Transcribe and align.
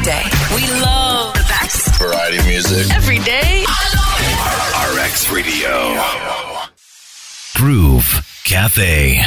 weekday. 0.00 0.22
We 0.54 0.66
love 0.80 1.34
the 1.34 1.44
best 1.48 1.94
Variety 1.96 2.38
music. 2.48 2.92
every 2.94 3.18
day. 3.18 3.64
RX 4.96 5.30
Radio. 5.30 6.00
Groove 7.56 8.26
Cafe. 8.44 9.20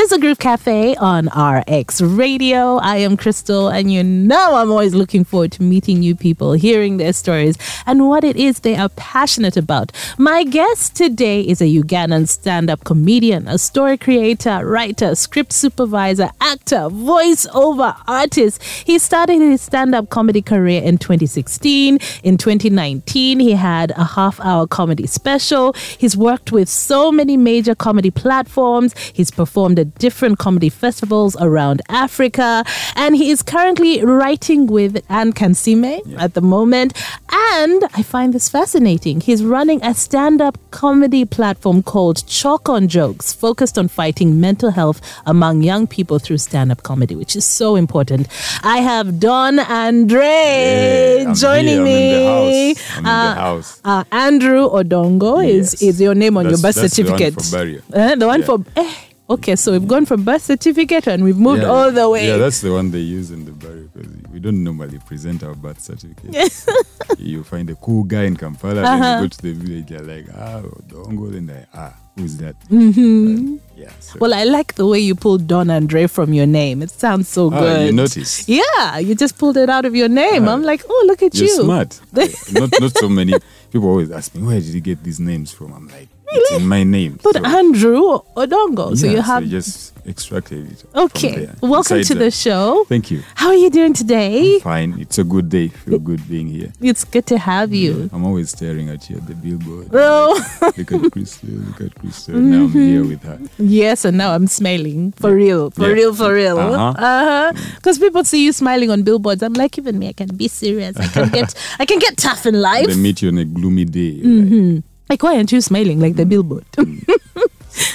Is 0.00 0.12
a 0.12 0.18
Groove 0.18 0.38
Cafe 0.38 0.94
on 0.96 1.26
RX 1.26 2.00
Radio. 2.00 2.76
I 2.76 2.96
am 2.98 3.18
Crystal, 3.18 3.68
and 3.68 3.92
you 3.92 4.02
know 4.02 4.54
I'm 4.54 4.70
always 4.70 4.94
looking 4.94 5.24
forward 5.24 5.52
to 5.52 5.62
meeting 5.62 5.98
new 5.98 6.14
people, 6.14 6.52
hearing 6.52 6.96
their 6.96 7.12
stories, 7.12 7.58
and 7.86 8.08
what 8.08 8.24
it 8.24 8.36
is 8.36 8.60
they 8.60 8.76
are 8.76 8.88
passionate 8.90 9.58
about. 9.58 9.92
My 10.16 10.44
guest 10.44 10.96
today 10.96 11.42
is 11.42 11.60
a 11.60 11.64
Ugandan 11.64 12.28
stand 12.28 12.70
up 12.70 12.84
comedian, 12.84 13.46
a 13.46 13.58
story 13.58 13.98
creator, 13.98 14.64
writer, 14.64 15.14
script 15.14 15.52
supervisor, 15.52 16.30
actor, 16.40 16.88
voiceover 16.88 17.94
artist. 18.06 18.62
He 18.62 18.98
started 18.98 19.40
his 19.40 19.60
stand 19.60 19.94
up 19.94 20.08
comedy 20.08 20.40
career 20.40 20.82
in 20.82 20.96
2016. 20.96 21.98
In 22.22 22.38
2019, 22.38 23.40
he 23.40 23.52
had 23.52 23.90
a 23.92 24.04
half 24.04 24.40
hour 24.40 24.66
comedy 24.66 25.06
special. 25.06 25.74
He's 25.98 26.16
worked 26.16 26.52
with 26.52 26.68
so 26.70 27.12
many 27.12 27.36
major 27.36 27.74
comedy 27.74 28.10
platforms. 28.10 28.94
He's 29.12 29.30
performed 29.30 29.78
at 29.78 29.89
different 29.98 30.38
comedy 30.38 30.68
festivals 30.68 31.36
around 31.40 31.82
Africa. 31.88 32.64
And 32.96 33.16
he 33.16 33.30
is 33.30 33.42
currently 33.42 34.02
writing 34.04 34.66
with 34.66 35.02
Anne 35.08 35.32
Kansiime 35.32 36.00
at 36.18 36.34
the 36.34 36.40
moment. 36.40 36.92
And 37.32 37.84
I 37.94 38.02
find 38.02 38.32
this 38.32 38.48
fascinating. 38.48 39.20
He's 39.20 39.44
running 39.44 39.82
a 39.84 39.94
stand 39.94 40.40
up 40.40 40.58
comedy 40.70 41.24
platform 41.24 41.82
called 41.82 42.26
Chalk 42.26 42.68
on 42.68 42.88
Jokes, 42.88 43.32
focused 43.32 43.76
on 43.78 43.88
fighting 43.88 44.40
mental 44.40 44.70
health 44.70 45.00
among 45.26 45.62
young 45.62 45.86
people 45.86 46.18
through 46.18 46.38
stand 46.38 46.70
up 46.72 46.82
comedy, 46.82 47.14
which 47.16 47.34
is 47.36 47.44
so 47.44 47.76
important. 47.76 48.28
I 48.62 48.78
have 48.78 49.18
Don 49.20 49.58
Andre 49.58 51.24
Yeah, 51.26 51.34
joining 51.34 51.84
me. 51.84 52.70
in 52.70 52.74
the 52.74 52.74
house. 52.74 52.90
I'm 52.92 52.98
in 52.98 53.04
the 53.04 53.34
house. 53.34 53.80
Uh, 53.84 54.04
Andrew 54.12 54.68
Odongo 54.68 55.44
is, 55.46 55.80
Yes. 55.80 55.82
is 55.82 56.00
your 56.00 56.14
name 56.14 56.36
on 56.36 56.44
your 56.48 56.58
birth 56.58 56.76
that's 56.76 56.96
the 56.96 57.02
one 57.04 57.18
certificate. 57.18 57.42
for. 57.42 57.96
Uh, 57.98 58.14
the 58.16 58.26
one 58.26 58.40
Yeah. 58.40 58.46
for. 58.46 58.58
Eh, 58.76 58.94
okay, 59.30 59.56
so 59.56 59.72
we've 59.72 59.86
gone 59.88 60.04
from 60.06 60.24
birth 60.24 60.42
certificate 60.42 61.06
and 61.06 61.22
we've 61.24 61.38
moved 61.38 61.62
Yeah, 61.62 61.68
all 61.68 61.90
the 61.92 62.08
way. 62.10 62.26
Yeah, 62.26 62.36
that's 62.36 62.60
the 62.60 62.72
one 62.72 62.90
they 62.90 62.98
use 62.98 63.30
in 63.30 63.44
the 63.44 63.52
burial 63.52 63.88
because 63.94 64.10
we 64.32 64.40
don't 64.40 64.62
normally 64.62 64.98
present 65.06 65.42
our 65.42 65.54
birth 65.54 65.80
certificate. 65.80 66.66
you 67.18 67.42
find 67.44 67.70
a 67.70 67.76
cool 67.76 68.02
guy 68.04 68.24
in 68.24 68.36
Kampala, 68.36 68.82
Uh-huh. 68.82 68.98
then 68.98 69.22
you 69.22 69.24
go 69.24 69.28
to 69.28 69.42
the 69.42 69.52
village, 69.52 69.90
you're 69.90 70.00
like, 70.02 70.26
ah, 70.36 70.62
Dongo, 70.88 71.32
then 71.32 71.46
they, 71.46 71.64
ah, 71.74 71.94
who's 72.16 72.36
that? 72.38 72.56
Mm-hmm. 72.68 73.56
yeah. 73.76 73.90
So, 74.00 74.18
well, 74.20 74.34
I 74.34 74.44
like 74.44 74.74
the 74.74 74.86
way 74.86 74.98
you 74.98 75.14
pulled 75.14 75.46
Don 75.46 75.70
Andre 75.70 76.06
from 76.08 76.32
your 76.34 76.46
name. 76.46 76.82
It 76.82 76.90
sounds 76.90 77.28
so 77.28 77.50
ah, 77.52 77.60
good. 77.60 77.86
you 77.86 77.92
notice? 77.92 78.48
Yeah, 78.48 78.98
you 78.98 79.14
just 79.14 79.38
pulled 79.38 79.56
it 79.56 79.70
out 79.70 79.84
of 79.84 79.94
your 79.94 80.08
name. 80.08 80.48
Ah. 80.48 80.52
I'm 80.52 80.62
like, 80.62 80.82
oh, 80.88 81.04
look 81.06 81.22
at 81.22 81.34
You're 81.36 81.46
you. 81.48 81.62
smart. 81.62 82.00
Not, 82.52 82.70
not 82.80 82.96
so 82.98 83.08
many 83.08 83.34
people 83.70 83.88
always 83.88 84.10
ask 84.10 84.34
me, 84.34 84.42
where 84.42 84.58
did 84.60 84.74
you 84.74 84.80
get 84.80 85.02
these 85.04 85.20
names 85.20 85.52
from? 85.52 85.72
I'm 85.72 85.86
like, 85.88 86.08
it's 86.32 86.52
in 86.52 86.66
my 86.68 86.82
name. 86.84 87.18
But 87.22 87.36
So- 87.36 87.44
Andrew 87.44 88.02
Odongo. 88.36 88.96
so 88.96 89.06
yeah, 89.06 89.12
you 89.12 89.22
have. 89.22 89.44
just 89.48 89.92
extracted 90.06 90.70
it. 90.72 90.84
okay. 90.94 91.48
Welcome 91.60 92.02
to 92.02 92.14
the 92.14 92.24
that- 92.24 92.32
show. 92.32 92.84
Thank 92.88 93.10
you. 93.10 93.22
How 93.34 93.48
are 93.48 93.54
you 93.54 93.68
doing 93.70 93.92
today? 93.92 94.58
Fine. 94.60 94.96
It's 94.98 95.18
a 95.18 95.24
good 95.24 95.48
day. 95.50 95.68
Feel 95.68 95.98
good 95.98 96.26
being 96.28 96.48
here. 96.48 96.72
It's 96.80 97.04
good 97.04 97.26
to 97.26 97.38
have 97.38 97.72
you. 97.74 98.08
I'm 98.12 98.24
always 98.24 98.50
staring 98.50 98.88
at 98.88 99.08
you 99.10 99.16
at 99.16 99.26
the 99.26 99.34
billboard. 99.34 99.88
Oh. 99.94 100.32
Like, 100.62 100.90
look 100.90 101.04
at 101.04 101.12
Crystal. 101.12 101.48
Look 101.50 101.80
at 101.82 101.94
Crystal. 101.96 102.34
Now 102.34 102.64
I'm 102.64 102.70
here 102.72 103.04
with 103.04 103.22
her. 103.24 103.38
Yes, 103.58 104.04
and 104.04 104.16
now 104.16 104.32
I'm 104.32 104.46
smiling 104.46 105.12
for 105.12 105.34
real, 105.34 105.70
for 105.70 105.88
Yeah. 105.88 105.94
real, 105.94 106.14
for 106.14 106.32
real. 106.34 106.58
Uh-huh. 106.58 106.94
Uh-huh. 106.96 107.52
huh. 107.54 107.74
Because 107.76 107.98
people 107.98 108.24
see 108.24 108.44
you 108.44 108.52
smiling 108.52 108.90
on 108.90 109.02
billboards. 109.02 109.42
I'm 109.42 109.52
like, 109.52 109.76
even 109.78 109.98
me, 109.98 110.08
I 110.08 110.12
can 110.12 110.34
be 110.34 110.48
serious. 110.48 110.96
I 110.96 111.06
can 111.08 111.28
get, 111.28 111.54
I 111.78 111.84
can 111.86 111.98
get 111.98 112.16
tough 112.16 112.46
in 112.46 112.60
life. 112.60 112.86
They 112.86 112.96
meet 112.96 113.20
you 113.22 113.28
on 113.28 113.38
a 113.38 113.44
gloomy 113.44 113.84
day. 113.84 114.20
Mm-hmm. 114.20 114.74
Like, 114.76 114.84
why 115.18 115.36
aren't 115.36 115.50
you 115.52 115.60
smiling 115.60 115.98
like 116.00 116.16
the 116.16 116.24
billboard? 116.26 116.64
Like, 116.76 116.88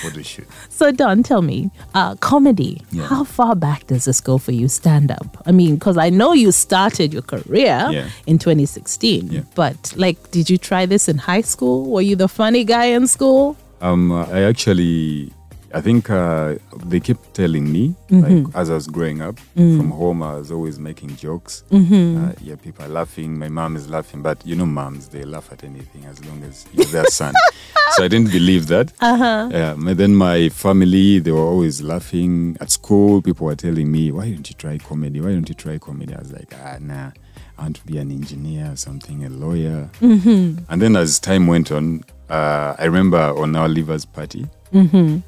photo 0.02 0.22
shoot. 0.22 0.48
so, 0.70 0.92
Don, 0.92 1.24
tell 1.24 1.42
me, 1.42 1.70
uh, 1.94 2.16
comedy. 2.16 2.82
Yeah. 2.92 3.08
How 3.08 3.24
far 3.24 3.56
back 3.56 3.88
does 3.88 4.06
this 4.06 4.22
go 4.22 4.38
for 4.38 4.52
you? 4.52 4.68
Stand 4.68 5.12
up. 5.12 5.42
I 5.46 5.52
mean, 5.52 5.76
because 5.76 5.98
I 5.98 6.10
know 6.10 6.34
you 6.34 6.52
started 6.52 7.14
your 7.14 7.22
career 7.22 7.88
Yeah. 7.92 8.10
in 8.26 8.38
2016. 8.40 9.28
Yeah. 9.32 9.42
But 9.56 9.94
like, 9.96 10.32
did 10.32 10.50
you 10.50 10.58
try 10.58 10.86
this 10.86 11.08
in 11.08 11.18
high 11.18 11.42
school? 11.42 11.90
Were 11.90 12.02
you 12.02 12.16
the 12.16 12.28
funny 12.28 12.64
guy 12.64 12.86
in 12.86 13.08
school? 13.08 13.58
Um, 13.82 14.12
I 14.12 14.44
actually, 14.44 15.32
I 15.74 15.82
think 15.82 16.10
uh, 16.10 16.56
they 16.86 17.00
kept 17.00 17.34
telling 17.34 17.72
me, 17.72 17.96
Mm-hmm. 18.10 18.44
like 18.46 18.56
as 18.56 18.70
I 18.70 18.76
was 18.76 18.88
growing 18.88 19.22
up 19.22 19.36
Mm. 19.58 19.78
from 19.78 19.92
home, 19.92 20.22
I 20.24 20.36
was 20.36 20.52
always 20.52 20.78
making 20.80 21.16
jokes. 21.18 21.64
Mm-hmm. 21.72 22.24
Uh, 22.26 22.32
yeah, 22.42 22.56
people 22.56 22.86
are 22.86 22.90
laughing. 22.90 23.38
My 23.38 23.50
mom 23.50 23.76
is 23.76 23.90
laughing, 23.90 24.22
but 24.22 24.46
you 24.46 24.56
know, 24.56 24.66
moms 24.66 25.08
they 25.10 25.24
laugh 25.24 25.52
at 25.52 25.64
anything 25.64 26.06
as 26.06 26.24
long 26.26 26.44
as 26.44 26.66
you're 26.74 26.86
their 26.86 27.06
son. 27.08 27.34
so 27.96 28.04
I 28.04 28.08
didn't 28.08 28.32
believe 28.32 28.68
that. 28.68 28.94
Uh-huh. 29.02 29.50
Yeah, 29.52 29.76
but 29.78 29.98
then 29.98 30.16
my 30.16 30.50
family 30.50 31.20
they 31.20 31.32
were 31.32 31.40
always 31.54 31.82
laughing 31.82 32.58
at 32.62 32.70
school. 32.72 33.22
People 33.22 33.48
were 33.48 33.56
telling 33.56 33.92
me, 33.92 34.12
"Why 34.12 34.30
don't 34.32 34.48
you 34.50 34.56
try 34.56 34.78
comedy? 34.78 35.20
Why 35.20 35.34
don't 35.34 35.50
you 35.50 35.56
try 35.56 35.78
comedy?" 35.78 36.14
I 36.14 36.20
was 36.20 36.32
like, 36.32 36.54
"Ah, 36.64 36.78
nah." 36.80 37.12
I 37.58 37.62
want 37.64 37.78
to 37.78 37.86
be 37.86 37.98
an 38.00 38.12
engineer 38.12 38.74
or 38.74 38.76
something, 38.76 39.24
a 39.24 39.30
lawyer. 39.30 39.90
Mm-hmm. 40.02 40.66
And 40.68 40.82
then 40.82 40.98
as 40.98 41.20
time 41.22 41.48
went 41.48 41.72
on, 41.72 42.04
uh, 42.30 42.76
I 42.78 42.86
remember 42.86 43.18
on 43.18 43.56
our 43.56 43.68
leavers 43.68 44.06
party, 44.12 44.48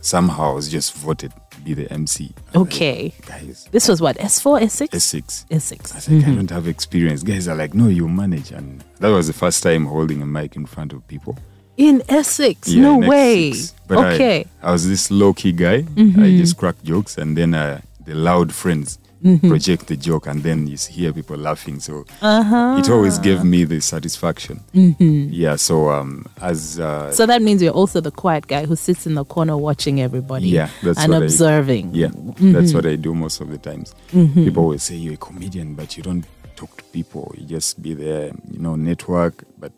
somehow 0.02 0.52
I 0.52 0.54
was 0.54 0.70
just 0.70 0.94
voted 0.96 1.32
to 1.52 1.60
be 1.62 1.74
the 1.74 1.92
MC. 1.92 2.34
Okay. 2.56 3.14
like, 3.20 3.26
guys, 3.28 3.68
This 3.72 3.88
was 3.88 4.02
what 4.02 4.18
S4, 4.18 4.62
S6, 4.62 4.90
S6. 4.90 5.46
S6. 5.48 5.92
I 5.92 5.96
was 5.96 6.10
like, 6.10 6.28
I 6.28 6.36
don't 6.36 6.50
have 6.50 6.68
experience. 6.68 7.24
Guys 7.24 7.48
are 7.48 7.56
like, 7.56 7.74
no, 7.74 7.88
you 7.88 8.08
manage. 8.08 8.52
And 8.52 8.84
that 9.00 9.10
was 9.10 9.28
the 9.28 9.34
first 9.34 9.64
time 9.64 9.86
holding 9.86 10.22
a 10.22 10.26
mic 10.26 10.56
in 10.56 10.66
front 10.66 10.94
of 10.94 11.08
people. 11.08 11.38
In 11.78 12.00
S6? 12.02 12.58
Yeah, 12.66 12.82
no 12.82 13.02
in 13.02 13.08
way. 13.08 13.52
X6. 13.52 13.74
But 13.88 14.14
okay. 14.14 14.46
I, 14.62 14.72
was 14.72 14.88
this 14.88 15.12
low 15.12 15.34
key 15.34 15.52
guy. 15.52 15.86
I 15.98 16.38
just 16.38 16.58
cracked 16.58 16.84
jokes, 16.84 17.18
and 17.18 17.38
then 17.38 17.54
uh, 17.54 17.82
the 18.06 18.16
loud 18.16 18.54
friends 18.54 19.00
Mm-hmm. 19.24 19.50
project 19.50 19.88
the 19.88 19.98
joke, 19.98 20.28
and 20.28 20.44
then 20.44 20.68
you 20.68 20.78
hear 20.78 21.12
people 21.12 21.38
laughing. 21.38 21.80
So 21.80 22.06
uh-huh. 22.22 22.78
it 22.80 22.90
always 22.90 23.18
gave 23.18 23.44
me 23.44 23.64
the 23.64 23.80
satisfaction. 23.82 24.60
Mm-hmm. 24.76 25.30
Yeah. 25.32 25.56
So 25.56 25.90
um, 25.90 26.26
as 26.40 26.80
uh, 26.80 27.12
So 27.12 27.26
that 27.26 27.42
means 27.42 27.62
you're 27.64 27.74
also 27.74 28.00
the 28.00 28.12
quiet 28.12 28.48
guy 28.48 28.66
who 28.66 28.76
sits 28.76 29.08
in 29.08 29.16
the 29.16 29.26
corner 29.26 29.58
watching 29.58 30.02
everybody 30.02 30.50
Yeah, 30.50 30.70
that's 30.84 31.00
and 31.00 31.12
what 31.14 31.24
I- 31.24 31.26
observing. 31.26 31.96
Yeah, 31.96 32.08
mm-hmm. 32.10 32.52
that's 32.54 32.74
what 32.74 32.86
I 32.86 32.96
do 32.96 33.16
most 33.16 33.42
of 33.42 33.50
the 33.50 33.58
times. 33.58 33.96
People 34.12 34.64
always 34.64 34.84
say 34.84 34.96
you're 34.96 35.16
a 35.16 35.18
comedian, 35.18 35.74
but 35.74 35.98
you 35.98 36.04
don't 36.04 36.26
talk 36.56 36.78
to 36.78 36.84
people. 36.86 37.34
You 37.38 37.46
just 37.46 37.82
be 37.82 37.94
there, 37.96 38.32
you 38.52 38.60
know, 38.60 38.76
network. 38.76 39.44
But 39.58 39.72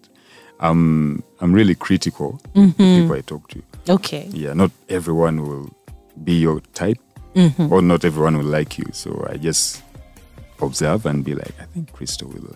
I'm 0.60 1.24
I'm 1.40 1.54
really 1.54 1.76
critical 1.76 2.42
of 2.56 2.76
the 2.78 3.00
people 3.02 3.16
I 3.16 3.22
talk 3.22 3.48
to. 3.50 3.64
Okay. 3.88 4.28
Yeah, 4.34 4.54
not 4.54 4.72
everyone 4.90 5.42
will 5.48 5.70
be 6.24 6.34
your 6.34 6.60
type, 6.74 7.00
or 7.70 7.82
not 7.82 8.04
everyone 8.06 8.38
will 8.38 8.46
like 8.46 8.78
you. 8.78 8.86
So 8.92 9.26
I 9.30 9.38
just 9.38 9.82
observe 10.62 11.06
and 11.06 11.24
be 11.24 11.36
like, 11.36 11.54
I 11.60 11.66
think 11.66 11.92
Crystal 11.94 12.28
will. 12.30 12.56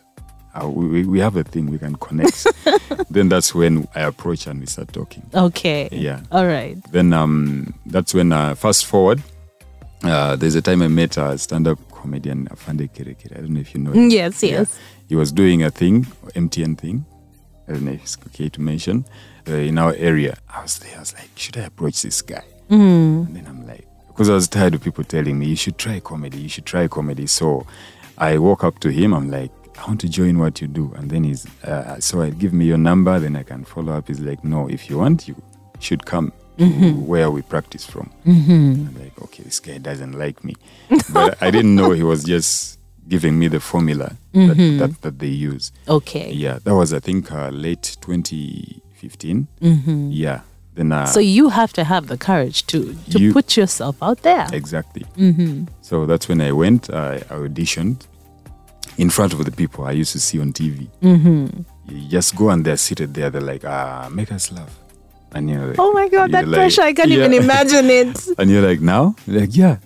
Uh, 0.55 0.67
we, 0.69 1.03
we 1.05 1.19
have 1.19 1.35
a 1.35 1.43
thing 1.43 1.71
we 1.71 1.79
can 1.79 1.95
connect. 1.95 2.45
then 3.09 3.27
that's 3.29 3.55
when 3.55 3.87
I 3.95 4.01
approach 4.01 4.45
and 4.45 4.59
we 4.59 4.67
start 4.67 4.93
talking. 4.93 5.23
Okay. 5.33 5.89
Yeah. 5.91 6.21
All 6.31 6.45
right. 6.45 6.77
Then 6.91 7.11
um, 7.13 7.73
that's 7.87 8.13
when 8.13 8.31
uh, 8.31 8.53
fast 8.55 8.85
forward. 8.85 9.21
Uh, 10.03 10.35
there's 10.35 10.53
a 10.55 10.61
time 10.61 10.81
I 10.81 10.89
met 10.89 11.17
a 11.17 11.37
stand-up 11.37 11.79
comedian 11.91 12.47
Afande 12.49 12.89
Kirekire. 12.91 13.31
I 13.37 13.41
don't 13.41 13.51
know 13.51 13.61
if 13.61 13.73
you 13.73 13.79
know. 13.81 13.91
him. 13.93 14.09
Yes, 14.09 14.43
Yeah. 14.43 14.51
yes. 14.59 14.77
He 15.09 15.15
was 15.15 15.31
doing 15.31 15.63
a 15.63 15.71
thing, 15.71 16.05
MTN 16.35 16.77
thing. 16.77 17.05
I 17.67 17.73
don't 17.73 17.85
know 17.85 17.91
if 17.93 18.03
it's 18.03 18.17
okay 18.27 18.49
to 18.49 18.61
mention 18.61 19.05
uh, 19.47 19.53
in 19.53 19.77
our 19.77 19.93
area. 19.95 20.37
I 20.49 20.61
was 20.61 20.77
there. 20.79 20.97
I 20.97 20.99
was 20.99 21.13
like, 21.13 21.29
should 21.35 21.57
I 21.57 21.61
approach 21.61 22.01
this 22.01 22.21
guy? 22.21 22.43
Mm. 22.69 23.27
And 23.27 23.35
then 23.37 23.47
I'm 23.47 23.65
like, 23.65 23.87
because 24.13 24.29
I 24.29 24.33
was 24.33 24.47
tired 24.47 24.75
of 24.75 24.83
people 24.83 25.03
telling 25.03 25.39
me 25.39 25.47
you 25.47 25.55
should 25.55 25.79
try 25.79 25.99
comedy. 25.99 26.37
You 26.37 26.49
should 26.49 26.67
try 26.67 26.87
comedy. 26.87 27.25
So 27.25 27.65
I 28.19 28.37
walk 28.37 28.63
up 28.63 28.77
to 28.79 28.89
him. 28.89 29.11
I'm 29.13 29.31
like, 29.31 29.51
I 29.79 29.87
want 29.87 30.01
to 30.01 30.07
join 30.09 30.37
what 30.37 30.61
you 30.61 30.67
do. 30.67 30.93
And 30.95 31.09
then 31.09 31.23
he's, 31.23 31.47
uh, 31.63 31.71
uh 31.71 31.99
so 31.99 32.21
I 32.21 32.29
give 32.29 32.53
me 32.53 32.65
your 32.65 32.77
number. 32.77 33.17
Then 33.19 33.35
I 33.35 33.41
can 33.41 33.65
follow 33.65 33.93
up. 33.93 34.07
He's 34.07 34.19
like, 34.19 34.43
no, 34.43 34.69
if 34.69 34.87
you 34.87 34.99
want, 34.99 35.27
you 35.27 35.35
should 35.79 36.05
come 36.05 36.31
to 36.59 36.93
where 36.93 37.31
we 37.31 37.41
practice 37.41 37.85
from. 37.87 38.11
Mm-hmm. 38.25 38.87
I'm 38.87 39.03
like, 39.03 39.19
okay, 39.23 39.41
this 39.41 39.59
guy 39.59 39.79
doesn't 39.79 40.13
like 40.13 40.43
me. 40.43 40.55
but 41.11 41.41
I 41.41 41.49
didn't 41.49 41.75
know 41.75 41.91
he 41.91 42.03
was 42.03 42.23
just 42.23 42.79
giving 43.07 43.39
me 43.39 43.47
the 43.47 43.59
formula 43.59 44.15
that, 44.33 44.39
mm-hmm. 44.57 44.77
that, 44.77 45.01
that 45.01 45.17
they 45.19 45.27
use. 45.27 45.71
Okay. 45.87 46.31
Yeah, 46.31 46.59
that 46.63 46.75
was, 46.75 46.93
I 46.93 46.99
think, 46.99 47.31
uh, 47.31 47.49
late 47.49 47.97
2015. 48.01 49.47
Yeah. 50.11 50.41
Then, 50.75 50.91
uh, 50.91 51.05
So 51.05 51.19
you 51.19 51.49
have 51.49 51.71
to 51.73 51.83
have 51.83 52.07
the 52.07 52.17
courage 52.17 52.65
to 52.67 52.95
to 53.11 53.19
You- 53.19 53.33
put 53.33 53.55
yourself 53.57 53.95
out 54.01 54.21
there. 54.23 54.47
Exactly. 54.51 55.05
So 55.81 56.05
that's 56.05 56.27
when 56.27 56.41
I 56.41 56.51
went. 56.51 56.89
I 56.89 57.19
auditioned 57.29 57.97
in 58.97 59.09
front 59.09 59.33
of 59.33 59.43
the 59.45 59.51
people 59.51 59.85
I 59.85 59.91
used 60.01 60.11
to 60.13 60.19
see 60.19 60.39
on 60.41 60.51
TV. 60.53 60.87
You 61.01 62.07
just 62.09 62.35
go 62.35 62.49
and 62.49 62.63
they're 62.65 62.77
seated 62.77 63.13
there. 63.13 63.29
They're 63.29 63.41
like, 63.53 63.65
ah, 63.65 64.07
make 64.11 64.31
us 64.31 64.51
laugh. 64.51 64.73
And 65.35 65.49
you're 65.49 65.67
like, 65.67 65.79
Oh 65.79 65.91
my 65.93 66.07
God, 66.09 66.31
that 66.31 66.47
like- 66.47 66.59
pressure! 66.59 66.83
I 66.83 66.93
can't 66.93 67.09
yeah. 67.09 67.17
even 67.25 67.33
imagine 67.43 67.89
it. 67.89 68.17
And 68.37 68.49
you're 68.49 68.65
like, 68.67 68.81
now? 68.81 69.15
You're 69.27 69.41
like, 69.41 69.55
yeah. 69.55 69.77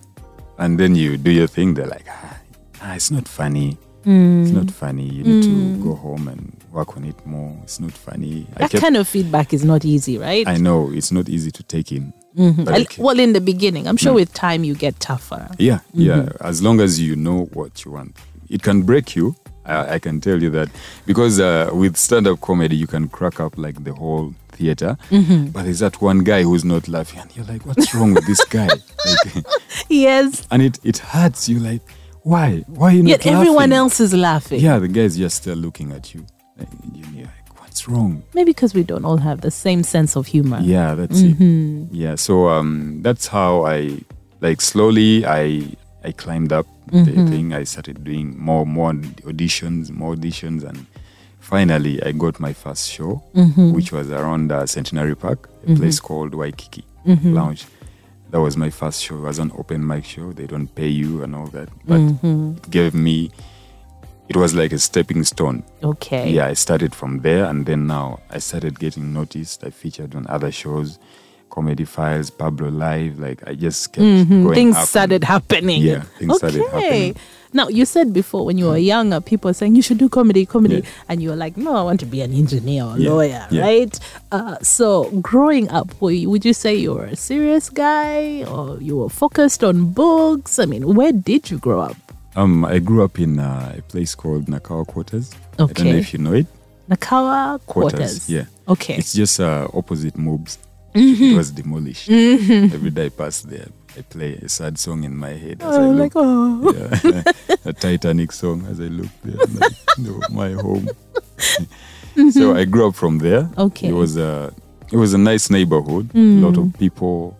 And 0.57 0.79
then 0.79 0.95
you 0.95 1.17
do 1.17 1.31
your 1.31 1.47
thing. 1.47 1.73
They're 1.75 1.87
like, 1.87 2.05
ah, 2.09 2.37
ah, 2.81 2.93
it's 2.95 3.11
not 3.11 3.27
funny. 3.27 3.77
It's 4.05 4.51
not 4.51 4.71
funny. 4.71 5.03
You 5.03 5.23
need 5.23 5.43
to 5.43 5.83
go 5.83 5.95
home 5.95 6.27
and 6.29 6.51
work 6.71 6.97
on 6.97 7.05
it 7.05 7.25
more. 7.25 7.55
It's 7.63 7.79
not 7.79 7.91
funny. 7.91 8.47
I 8.55 8.59
That 8.59 8.71
kept, 8.71 8.83
kind 8.83 8.97
of 8.97 9.07
feedback 9.07 9.53
is 9.53 9.63
not 9.63 9.85
easy, 9.85 10.17
right? 10.17 10.47
I 10.47 10.57
know 10.57 10.91
it's 10.91 11.11
not 11.11 11.29
easy 11.29 11.51
to 11.51 11.63
take 11.63 11.91
in. 11.91 12.13
Mm-hmm. 12.37 12.63
But 12.65 12.73
I 12.73 12.85
well, 13.01 13.19
in 13.19 13.33
the 13.33 13.41
beginning, 13.41 13.87
I'm 13.87 13.97
sure 13.97 14.11
mm. 14.11 14.15
with 14.15 14.33
time 14.33 14.63
you 14.63 14.75
get 14.75 14.99
tougher. 14.99 15.49
Yeah, 15.57 15.79
mm-hmm. 15.95 16.01
yeah. 16.01 16.29
As 16.41 16.61
long 16.61 16.79
as 16.79 16.99
you 16.99 17.15
know 17.15 17.45
what 17.53 17.83
you 17.83 17.91
want, 17.91 18.15
it 18.49 18.61
can 18.61 18.83
break 18.83 19.15
you. 19.15 19.35
I, 19.65 19.95
I 19.95 19.99
can 19.99 20.21
tell 20.21 20.41
you 20.41 20.49
that 20.51 20.69
because 21.05 21.39
uh, 21.39 21.69
with 21.73 21.97
stand-up 21.97 22.39
comedy, 22.41 22.75
you 22.75 22.87
can 22.87 23.09
crack 23.09 23.39
up 23.39 23.57
like 23.57 23.83
the 23.83 23.93
whole 23.93 24.33
theater, 24.49 24.97
mm-hmm. 25.09 25.47
but 25.47 25.63
there's 25.63 25.79
that 25.79 25.99
one 26.01 26.19
guy 26.19 26.43
who's 26.43 26.63
not 26.63 26.87
laughing, 26.87 27.19
and 27.19 27.35
you're 27.35 27.45
like, 27.45 27.65
"What's 27.65 27.93
wrong 27.95 28.13
with 28.13 28.25
this 28.27 28.43
guy?" 28.45 28.67
Like, 28.67 29.45
Yes. 29.89 30.45
and 30.51 30.61
it 30.61 30.79
it 30.83 30.99
hurts 30.99 31.49
you. 31.49 31.59
Like, 31.59 31.81
why? 32.21 32.63
Why 32.67 32.89
are 32.89 32.93
you 32.93 33.03
not 33.03 33.09
Yet 33.09 33.27
everyone 33.27 33.71
else 33.71 33.99
is 33.99 34.13
laughing. 34.13 34.59
Yeah, 34.59 34.79
the 34.79 34.87
guy's 34.87 35.17
just 35.17 35.37
still 35.37 35.57
looking 35.57 35.91
at 35.91 36.13
you. 36.13 36.25
You're 36.93 37.25
like, 37.25 37.59
"What's 37.59 37.87
wrong?" 37.87 38.23
Maybe 38.33 38.51
because 38.51 38.73
we 38.73 38.83
don't 38.83 39.05
all 39.05 39.17
have 39.17 39.41
the 39.41 39.51
same 39.51 39.83
sense 39.83 40.15
of 40.15 40.27
humor. 40.27 40.59
Yeah, 40.61 40.95
that's 40.95 41.21
it. 41.21 41.37
Mm-hmm. 41.37 41.95
Yeah, 41.95 42.15
so 42.15 42.49
um, 42.49 43.01
that's 43.01 43.27
how 43.27 43.65
I 43.65 43.99
like 44.41 44.61
slowly 44.61 45.25
I 45.25 45.75
I 46.03 46.11
climbed 46.11 46.53
up 46.53 46.65
the 46.87 46.97
mm-hmm. 46.97 47.27
thing. 47.27 47.53
I 47.53 47.63
started 47.63 48.03
doing 48.03 48.37
more 48.39 48.65
more 48.65 48.93
auditions, 48.93 49.89
more 49.89 50.15
auditions, 50.15 50.63
and 50.63 50.85
finally 51.39 52.01
I 52.03 52.11
got 52.11 52.39
my 52.39 52.53
first 52.53 52.89
show, 52.89 53.23
mm-hmm. 53.35 53.73
which 53.73 53.91
was 53.91 54.11
around 54.11 54.51
uh, 54.51 54.65
Centenary 54.65 55.15
Park, 55.15 55.49
a 55.67 55.75
place 55.75 55.99
called 55.99 56.33
Waikiki 56.33 56.85
Lounge. 57.05 57.65
That 58.31 58.41
was 58.41 58.57
my 58.57 58.69
first 58.69 59.03
show. 59.03 59.15
It 59.15 59.21
was 59.21 59.39
an 59.39 59.51
open 59.57 59.87
mic 59.87 60.03
show. 60.03 60.33
They 60.33 60.47
don't 60.47 60.67
pay 60.67 60.89
you 60.89 61.23
and 61.23 61.33
all 61.33 61.47
that, 61.47 61.69
but 61.85 61.99
it 62.01 62.69
gave 62.69 62.93
me. 62.93 63.31
It 64.29 64.35
was 64.35 64.53
like 64.53 64.71
a 64.73 64.79
stepping 64.79 65.23
stone 65.23 65.63
Okay. 65.83 66.29
yeah, 66.31 66.47
I 66.47 66.53
started 66.53 66.93
from 66.93 67.19
there, 67.21 67.45
and 67.45 67.65
then 67.65 67.87
now 67.87 68.19
I 68.29 68.39
started 68.39 68.77
getting 68.79 69.13
noticed. 69.13 69.63
I 69.63 69.69
featured 69.69 70.15
on 70.15 70.25
other 70.27 70.51
shows, 70.51 70.99
Comedy 71.49 71.85
Files, 71.85 72.29
Pablo 72.29 72.69
Live. 72.69 73.19
Like 73.19 73.47
I 73.47 73.55
just 73.55 73.93
kept. 73.93 74.03
Mm-hmm. 74.03 74.53
Things 74.53 74.75
up 74.75 74.79
and- 74.81 74.89
started 74.89 75.23
happening. 75.23 75.81
Yeah, 75.81 76.01
things 76.19 76.31
okay. 76.31 76.37
started 76.49 76.69
happening. 76.71 77.15
Now, 77.53 77.69
you 77.69 77.85
said 77.85 78.11
before 78.11 78.45
when 78.45 78.57
you 78.57 78.65
were 78.65 78.77
younger, 78.77 79.21
people 79.21 79.47
were 79.49 79.53
saying 79.53 79.73
you 79.75 79.81
should 79.81 79.97
do 79.97 80.09
comedy, 80.09 80.45
comedy. 80.45 80.75
Yeah. 80.83 80.89
And 81.07 81.23
you 81.23 81.29
were 81.29 81.35
like, 81.37 81.55
no, 81.55 81.73
I 81.77 81.81
want 81.81 82.01
to 82.01 82.05
be 82.05 82.19
an 82.21 82.33
engineer 82.33 82.83
or 82.83 82.97
Yeah, 82.99 83.09
lawyer, 83.09 83.47
yeah. 83.49 83.61
right? 83.61 83.99
Uh, 84.33 84.57
so, 84.61 85.09
growing 85.21 85.69
up, 85.69 85.99
would 86.01 86.43
you 86.43 86.53
say 86.53 86.75
you 86.75 86.93
were 86.95 87.05
a 87.05 87.15
serious 87.15 87.69
guy 87.69 88.43
or 88.43 88.77
you 88.81 88.97
were 88.97 89.09
focused 89.09 89.63
on 89.63 89.91
books? 89.93 90.59
I 90.59 90.65
mean, 90.65 90.93
where 90.93 91.13
did 91.13 91.49
you 91.49 91.57
grow 91.57 91.79
up? 91.79 91.95
Um, 92.37 92.63
I 92.65 92.77
grew 92.77 93.03
up 93.03 93.19
in 93.19 93.39
uh, 93.39 93.73
a 93.79 93.81
place 93.81 94.13
called 94.13 94.45
Nakawa 94.45 94.85
Quarters. 94.85 95.31
I 95.53 95.57
don't 95.57 95.79
know 95.83 95.95
if 95.95 96.13
you 96.13 96.19
know 96.19 96.33
it. 96.33 96.45
Nakawa 96.87 97.59
Quarters. 97.65 97.97
Quarters. 97.99 98.29
Yeah. 98.29 98.45
Okay. 98.67 98.95
It's 98.95 99.11
just 99.13 99.39
uh, 99.39 99.67
opposite 99.73 100.15
MUBS. 100.15 100.59
Mm-hmm. 100.93 101.23
It 101.23 101.35
was 101.37 101.51
demolished. 101.51 102.09
Every 102.09 102.91
day 102.91 103.07
I 103.07 103.09
pass 103.09 103.41
there, 103.41 103.67
I 103.97 104.01
play 104.03 104.35
a 104.35 104.47
sad 104.49 104.77
song 104.77 105.03
in 105.03 105.17
my 105.17 105.31
head 105.31 105.61
as 105.63 105.77
I 105.77 105.81
Oh, 105.81 105.89
look. 105.89 105.99
like, 105.99 106.11
oh. 106.15 106.73
yeah, 106.73 107.55
a 107.65 107.73
Titanic 107.73 108.31
song 108.31 108.65
as 108.69 108.79
I 108.79 108.83
look 108.85 109.09
there. 109.23 109.35
Like, 109.59 109.73
no, 109.97 110.19
my 110.31 110.51
home. 110.51 110.87
so 112.31 112.55
I 112.55 112.65
grew 112.65 112.87
up 112.87 112.95
from 112.95 113.17
there. 113.19 113.43
Mm-hmm. 113.43 113.61
Okay. 113.61 113.87
Mm-hmm. 113.87 113.95
It 113.95 113.99
was 113.99 114.17
a 114.17 114.53
it 114.91 114.97
was 114.97 115.13
a 115.13 115.17
nice 115.17 115.49
neighborhood. 115.49 116.09
A 116.15 116.19
lot 116.19 116.57
of 116.57 116.73
people, 116.79 117.37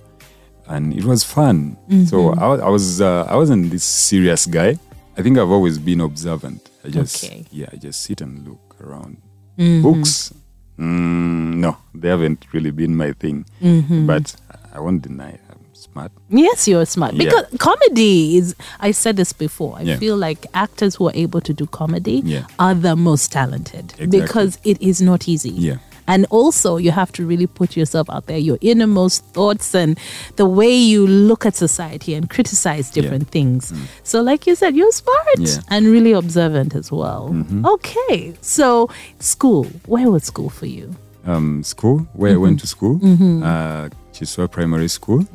and 0.67 0.93
it 0.93 1.03
was 1.05 1.23
fun. 1.23 1.77
So 2.07 2.17
Mm-hmm. 2.17 2.39
I, 2.39 2.45
I 2.65 2.69
was 2.69 3.01
uh, 3.01 3.25
I 3.29 3.35
wasn't 3.35 3.71
this 3.71 3.83
serious 3.83 4.45
guy. 4.45 4.77
I 5.17 5.21
think 5.23 5.37
I've 5.37 5.49
always 5.51 5.79
been 5.79 6.01
observant. 6.01 6.69
I 6.85 6.89
just 6.89 7.23
Okay. 7.23 7.45
yeah, 7.51 7.67
I 7.73 7.77
just 7.77 8.01
sit 8.03 8.21
and 8.21 8.47
look 8.47 8.75
around. 8.81 9.17
Mm-hmm. 9.57 9.81
Books, 9.81 10.33
mm, 10.77 11.55
no, 11.55 11.77
they 11.93 12.09
haven't 12.09 12.45
really 12.53 12.71
been 12.71 12.95
my 12.95 13.13
thing. 13.13 13.45
Mm-hmm. 13.61 14.05
But 14.05 14.35
I 14.73 14.79
won't 14.79 15.01
deny 15.01 15.39
I'm 15.49 15.59
smart. 15.73 16.11
Yes, 16.29 16.67
you're 16.67 16.85
smart. 16.85 17.13
Yeah. 17.15 17.25
Because 17.25 17.45
comedy 17.59 18.37
is, 18.37 18.55
I 18.79 18.91
said 18.91 19.17
this 19.17 19.33
before, 19.33 19.77
I 19.77 19.81
Yeah. 19.81 19.97
feel 19.97 20.15
like 20.17 20.45
actors 20.53 20.95
who 20.95 21.07
are 21.09 21.15
able 21.15 21.41
to 21.41 21.53
do 21.53 21.65
comedy 21.65 22.21
Yeah. 22.23 22.45
are 22.59 22.75
the 22.75 22.95
most 22.95 23.31
talented 23.31 23.93
Exactly. 23.97 24.21
because 24.21 24.59
it 24.63 24.79
is 24.81 25.01
not 25.01 25.27
easy. 25.27 25.49
Yeah. 25.49 25.77
And 26.07 26.25
also, 26.29 26.77
you 26.77 26.91
have 26.91 27.11
to 27.13 27.25
really 27.25 27.47
put 27.47 27.75
yourself 27.75 28.09
out 28.09 28.25
there, 28.27 28.37
your 28.37 28.57
innermost 28.61 29.25
thoughts 29.33 29.75
and 29.75 29.99
the 30.37 30.45
way 30.45 30.73
you 30.75 31.05
look 31.05 31.45
at 31.45 31.55
society 31.55 32.13
and 32.13 32.29
criticize 32.29 32.89
different 32.89 33.27
things. 33.29 33.73
So, 34.03 34.21
like 34.21 34.47
you 34.47 34.55
said, 34.55 34.75
you're 34.75 34.91
smart 34.91 35.17
Mm. 35.37 35.47
Yeah. 35.57 35.61
and 35.75 35.87
really 35.87 36.13
observant 36.13 36.73
as 36.75 36.91
well. 36.91 37.29
Mm-hmm. 37.33 37.65
Okay. 37.65 38.33
So, 38.41 38.89
school, 39.19 39.65
where 39.85 40.09
was 40.09 40.23
school 40.23 40.49
for 40.49 40.65
you? 40.67 40.95
um, 41.25 41.61
school 41.63 41.99
where 42.13 42.33
I 42.33 42.37
went 42.37 42.59
to 42.61 42.67
school, 42.67 42.95
uh, 43.43 43.89
Kiswa 44.13 44.49
Primary 44.49 44.87
School. 44.87 45.25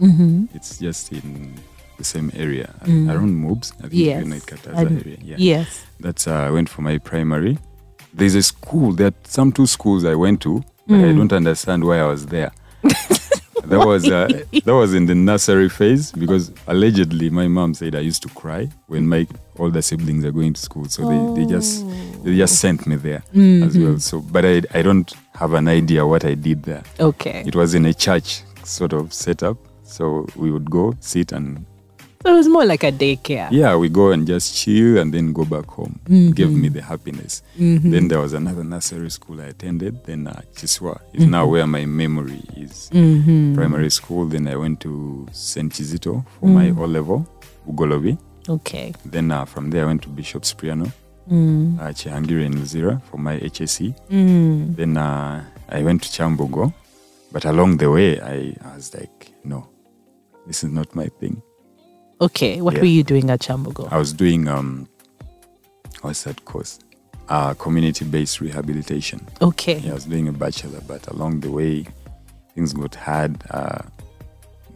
It's 0.55 0.79
just 0.79 1.13
in 1.13 1.55
the 1.99 2.05
same 2.05 2.33
area 2.35 2.73
uh, 2.89 3.13
around 3.13 3.37
MUBS. 3.45 3.73
I 3.79 3.83
think 3.83 3.93
Yes. 3.93 4.23
you 4.25 4.29
know 4.31 4.37
it, 4.37 4.47
Kataza 4.47 4.91
area. 5.05 5.19
Yeah. 5.23 5.37
Yes. 5.39 5.85
That's 6.01 6.27
uh, 6.27 6.49
I 6.49 6.51
went 6.51 6.69
for 6.71 6.81
my 6.81 6.97
primary. 6.97 7.59
There's 8.15 8.35
a 8.35 8.43
school. 8.43 8.93
There 8.93 9.09
are 9.09 9.15
some 9.25 9.53
two 9.53 9.67
schools 9.67 10.05
I 10.05 10.15
went 10.15 10.41
to, 10.43 10.63
but 10.87 10.99
I 10.99 11.13
don't 11.13 11.33
understand 11.33 11.85
why 11.85 12.01
I 12.01 12.05
was 12.07 12.27
there. 12.27 12.53
that 12.83 13.87
was 13.87 14.05
uh, 14.11 14.29
that 14.65 14.75
was 14.75 14.93
in 14.95 15.07
the 15.07 15.15
nursery 15.15 15.69
phase 15.69 16.13
because 16.13 16.53
allegedly 16.67 17.31
my 17.31 17.49
mom 17.49 17.75
said 17.75 17.95
I 17.95 18.01
used 18.01 18.23
to 18.25 18.29
cry 18.31 18.69
when 18.89 19.09
my 19.09 19.27
older 19.59 19.81
siblings 19.83 20.25
are 20.25 20.33
going 20.33 20.53
to 20.55 20.61
school, 20.61 20.89
so 20.89 21.09
they, 21.09 21.41
they 21.43 21.51
just 21.51 21.85
they 22.25 22.37
just 22.37 22.59
sent 22.61 22.87
me 22.87 22.97
there 22.97 23.23
as 23.35 23.79
well. 23.79 23.99
So, 23.99 24.21
but 24.21 24.45
I 24.45 24.63
I 24.75 24.83
don't 24.83 25.13
have 25.35 25.55
an 25.55 25.69
idea 25.69 26.07
what 26.07 26.25
I 26.25 26.35
did 26.35 26.65
there. 26.65 26.83
Okay. 27.01 27.45
It 27.47 27.55
was 27.55 27.75
in 27.75 27.87
a 27.87 27.95
church 27.95 28.43
sort 28.65 28.93
of 28.93 29.13
setup, 29.13 29.57
so 29.85 30.27
we 30.37 30.51
would 30.51 30.71
go 30.71 30.95
sit 31.01 31.33
and 31.33 31.65
So, 32.23 32.33
it 32.33 32.37
was 32.37 32.49
more 32.49 32.65
like 32.65 32.85
a 32.85 32.93
daycare. 32.93 33.49
yeah, 33.51 33.75
we 33.77 33.89
go 33.89 34.11
and 34.13 34.27
just 34.27 34.57
chill 34.57 34.99
and 34.99 35.13
then 35.13 35.33
go 35.33 35.45
back 35.45 35.67
home. 35.67 36.01
Gave 36.35 36.51
me 36.51 36.69
the 36.69 36.83
happiness. 36.83 37.43
Then 37.57 38.09
there 38.09 38.21
was 38.21 38.33
another 38.33 38.65
nursery 38.65 39.11
school 39.11 39.41
I 39.41 39.47
attended. 39.47 40.05
Then 40.05 40.27
uh, 40.27 40.41
Kiswa 40.55 41.01
is 41.13 41.27
now 41.27 41.47
where 41.47 41.67
my 41.67 41.85
memory 41.85 42.43
is. 42.57 42.89
Primary 42.91 43.91
school. 43.91 44.27
Then 44.27 44.47
I 44.49 44.57
went 44.57 44.81
to 44.81 45.27
St. 45.33 45.73
Kizito 45.73 46.25
for 46.41 46.47
my 46.49 46.71
O 46.71 46.85
level, 46.87 47.27
Bugolobi. 47.67 48.17
Okay. 48.49 48.93
Then 49.05 49.31
uh, 49.31 49.45
from 49.45 49.71
there 49.71 49.85
I 49.85 49.87
went 49.87 50.03
to 50.03 50.09
Bishop 50.09 50.43
Cipriano, 50.45 50.87
uh, 50.87 51.93
Kihangire 51.93 52.45
and 52.47 52.55
Luzira 52.57 53.01
for 53.05 53.17
my 53.19 53.39
HSC. 53.39 53.95
Then 54.77 54.97
uh, 54.97 55.45
I 55.69 55.83
went 55.83 56.03
to 56.03 56.09
Kyambogo. 56.09 56.73
But 57.33 57.45
along 57.47 57.79
the 57.79 57.91
way, 57.91 58.21
I, 58.21 58.55
I 58.63 58.77
was 58.77 58.93
like, 58.95 59.33
no, 59.43 59.67
this 60.47 60.65
is 60.65 60.71
not 60.71 60.95
my 60.95 61.07
thing. 61.07 61.41
Okay. 62.23 62.61
What 62.61 62.75
Yeah. 62.75 62.81
were 62.81 62.87
you 62.99 63.03
doing 63.03 63.31
at 63.31 63.41
Kyambogo? 63.41 63.89
I 63.93 63.99
was 63.99 64.13
doing 64.13 64.47
um, 64.49 64.89
what's 66.03 66.23
that 66.23 66.45
course? 66.45 66.79
Uh, 67.29 67.55
community-based 67.55 68.41
rehabilitation. 68.41 69.21
Okay. 69.41 69.79
Yeah, 69.79 69.93
I 69.93 69.95
was 69.95 70.05
doing 70.05 70.29
a 70.29 70.33
bachelor, 70.33 70.81
but 70.87 71.07
along 71.09 71.41
the 71.41 71.51
way, 71.51 71.87
things 72.55 72.73
got 72.73 72.95
hard. 72.95 73.43
Uh, 73.51 73.79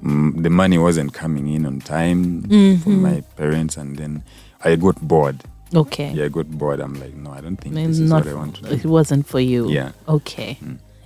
mm, 0.03 0.43
the 0.43 0.51
money 0.51 0.79
wasn't 0.79 1.13
coming 1.13 1.49
in 1.49 1.67
on 1.67 1.81
time 1.81 2.43
from 2.83 3.03
my 3.03 3.21
parents, 3.37 3.77
and 3.77 3.97
then 3.97 4.23
I 4.65 4.77
got 4.77 5.01
bored. 5.07 5.43
Okay. 5.75 6.13
Yeah, 6.13 6.25
I 6.25 6.29
got 6.29 6.51
bored. 6.51 6.81
I'm 6.81 6.95
like, 6.95 7.15
no, 7.15 7.31
I 7.33 7.41
don't 7.41 7.57
think 7.57 7.77
And 7.77 7.87
this 7.91 7.99
is 7.99 8.11
what 8.13 8.27
I 8.27 8.35
want 8.35 8.57
to 8.57 8.63
do. 8.63 8.69
It 8.71 8.85
wasn't 8.87 9.27
for 9.27 9.41
you. 9.41 9.69
Yeah. 9.71 9.93
Okay. 10.09 10.59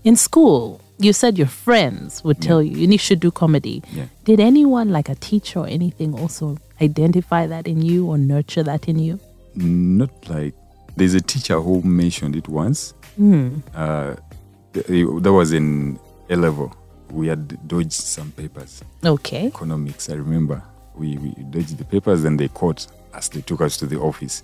In 0.05 0.17
school, 0.17 0.81
you 0.99 1.13
said 1.13 1.39
your 1.39 1.47
friends 1.47 2.23
would 2.25 2.41
tell 2.41 2.63
you 2.63 2.77
you 2.77 2.99
should 2.99 3.21
do 3.21 3.31
comedy. 3.31 3.83
Yeah. 3.93 4.07
Did 4.25 4.41
anyone, 4.41 4.91
like 4.91 5.09
a 5.09 5.15
teacher 5.15 5.61
or 5.61 5.67
anything, 5.67 6.19
also 6.19 6.59
identify 6.81 7.47
that 7.47 7.67
in 7.67 7.83
you 7.83 8.07
or 8.07 8.19
nurture 8.19 8.63
that 8.63 8.89
in 8.89 8.99
you? 8.99 9.19
Not 9.55 10.11
like 10.29 10.55
there's 10.97 11.15
a 11.15 11.21
teacher 11.21 11.61
who 11.61 11.83
mentioned 11.83 12.37
it 12.37 12.49
once. 12.49 12.95
Uh, 13.75 14.15
that 14.73 15.33
was 15.33 15.53
in 15.53 15.99
A 16.29 16.37
level. 16.37 16.75
We 17.11 17.27
had 17.27 17.67
dodged 17.69 17.93
some 17.93 18.31
papers. 18.33 18.83
Okay. 19.05 19.47
economics. 19.49 20.09
I 20.09 20.15
remember 20.15 20.63
we, 20.95 21.17
we 21.19 21.31
dodged 21.51 21.79
the 21.79 21.85
papers, 21.85 22.25
and 22.25 22.39
they 22.39 22.49
caught 22.49 22.87
us. 23.13 23.29
They 23.29 23.41
took 23.41 23.61
us 23.61 23.77
to 23.79 23.87
the 23.87 23.99
office. 23.99 24.43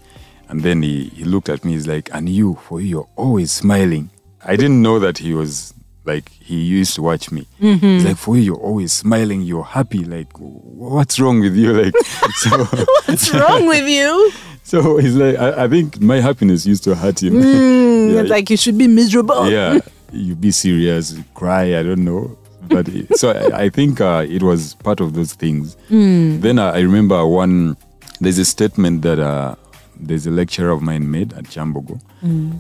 And 0.49 0.63
then 0.63 0.83
he, 0.83 1.05
he 1.05 1.25
looked 1.25 1.49
at 1.49 1.65
me, 1.65 1.73
he's 1.73 1.87
like, 1.87 2.09
And 2.13 2.29
you, 2.29 2.55
for 2.67 2.81
you, 2.81 2.87
you're 2.89 3.09
always 3.17 3.53
smiling. 3.53 4.11
I 4.47 4.57
didn't 4.57 4.81
know 4.83 4.99
that 5.01 5.19
he 5.19 5.35
was 5.35 5.75
like, 6.05 6.29
he 6.31 6.63
used 6.63 6.95
to 6.95 7.03
watch 7.03 7.31
me. 7.33 7.47
He's 7.59 8.05
like, 8.05 8.17
For 8.17 8.37
you, 8.37 8.43
you're 8.43 8.57
always 8.57 8.93
smiling, 8.93 9.43
you're 9.43 9.65
happy. 9.65 10.05
Like, 10.05 10.29
what's 10.39 11.19
wrong 11.19 11.41
with 11.41 11.57
you? 11.57 11.73
Like, 11.73 11.95
so, 12.37 12.65
What's 13.07 13.33
wrong 13.35 13.67
with 13.75 13.89
you? 13.89 14.33
so 14.63 14.97
he's 14.99 15.15
like, 15.17 15.37
I, 15.39 15.65
I 15.65 15.69
think 15.69 16.01
my 16.01 16.21
happiness 16.21 16.67
used 16.67 16.85
to 16.85 16.95
hurt 16.95 17.23
him. 17.23 17.35
Mm, 17.35 18.15
Yeah, 18.15 18.23
like 18.23 18.51
you 18.51 18.57
should 18.57 18.79
be 18.79 18.87
miserable. 18.89 19.51
yeah. 19.51 19.79
you 20.13 20.35
be 20.37 20.51
serious, 20.53 21.13
you 21.13 21.25
cry. 21.35 21.79
I 21.79 21.83
don't 21.83 22.05
know, 22.05 22.37
but 22.69 22.89
it, 22.89 23.17
so 23.19 23.31
I, 23.31 23.65
I 23.65 23.69
think 23.69 24.01
uh, 24.01 24.25
it 24.29 24.43
was 24.43 24.75
part 24.75 25.01
of 25.01 25.15
those 25.15 25.35
things. 25.35 25.77
Then 25.91 26.59
uh, 26.59 26.71
I 26.73 26.81
remember 26.81 27.25
one. 27.27 27.77
There's 28.21 28.39
a 28.39 28.45
statement 28.45 29.03
that 29.03 29.19
uh, 29.19 29.57
there's 29.99 30.27
a 30.27 30.31
lecturer 30.31 30.71
of 30.71 30.83
mine 30.83 31.11
made 31.11 31.33
at 31.33 31.45
Kyambogo. 31.45 32.01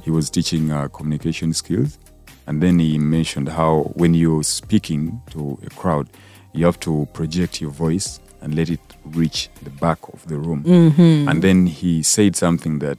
He 0.05 0.11
was 0.11 0.31
teaching 0.31 0.71
uh, 0.71 0.88
communication 0.88 1.52
skills, 1.52 1.99
and 2.47 2.62
then 2.62 2.78
he 2.78 2.99
mentioned 2.99 3.49
how 3.49 3.93
when 3.95 4.14
you're 4.14 4.43
speaking 4.45 5.21
to 5.31 5.59
a 5.66 5.71
crowd, 5.71 6.09
you 6.52 6.64
have 6.64 6.78
to 6.81 7.07
project 7.12 7.61
your 7.61 7.71
voice 7.71 8.21
and 8.40 8.55
let 8.55 8.71
it 8.71 8.81
reach 9.05 9.49
the 9.62 9.71
back 9.71 9.99
of 10.12 10.26
the 10.28 10.38
room. 10.38 10.62
And 11.28 11.43
then 11.43 11.66
he 11.66 12.02
said 12.02 12.37
something 12.37 12.78
that 12.81 12.99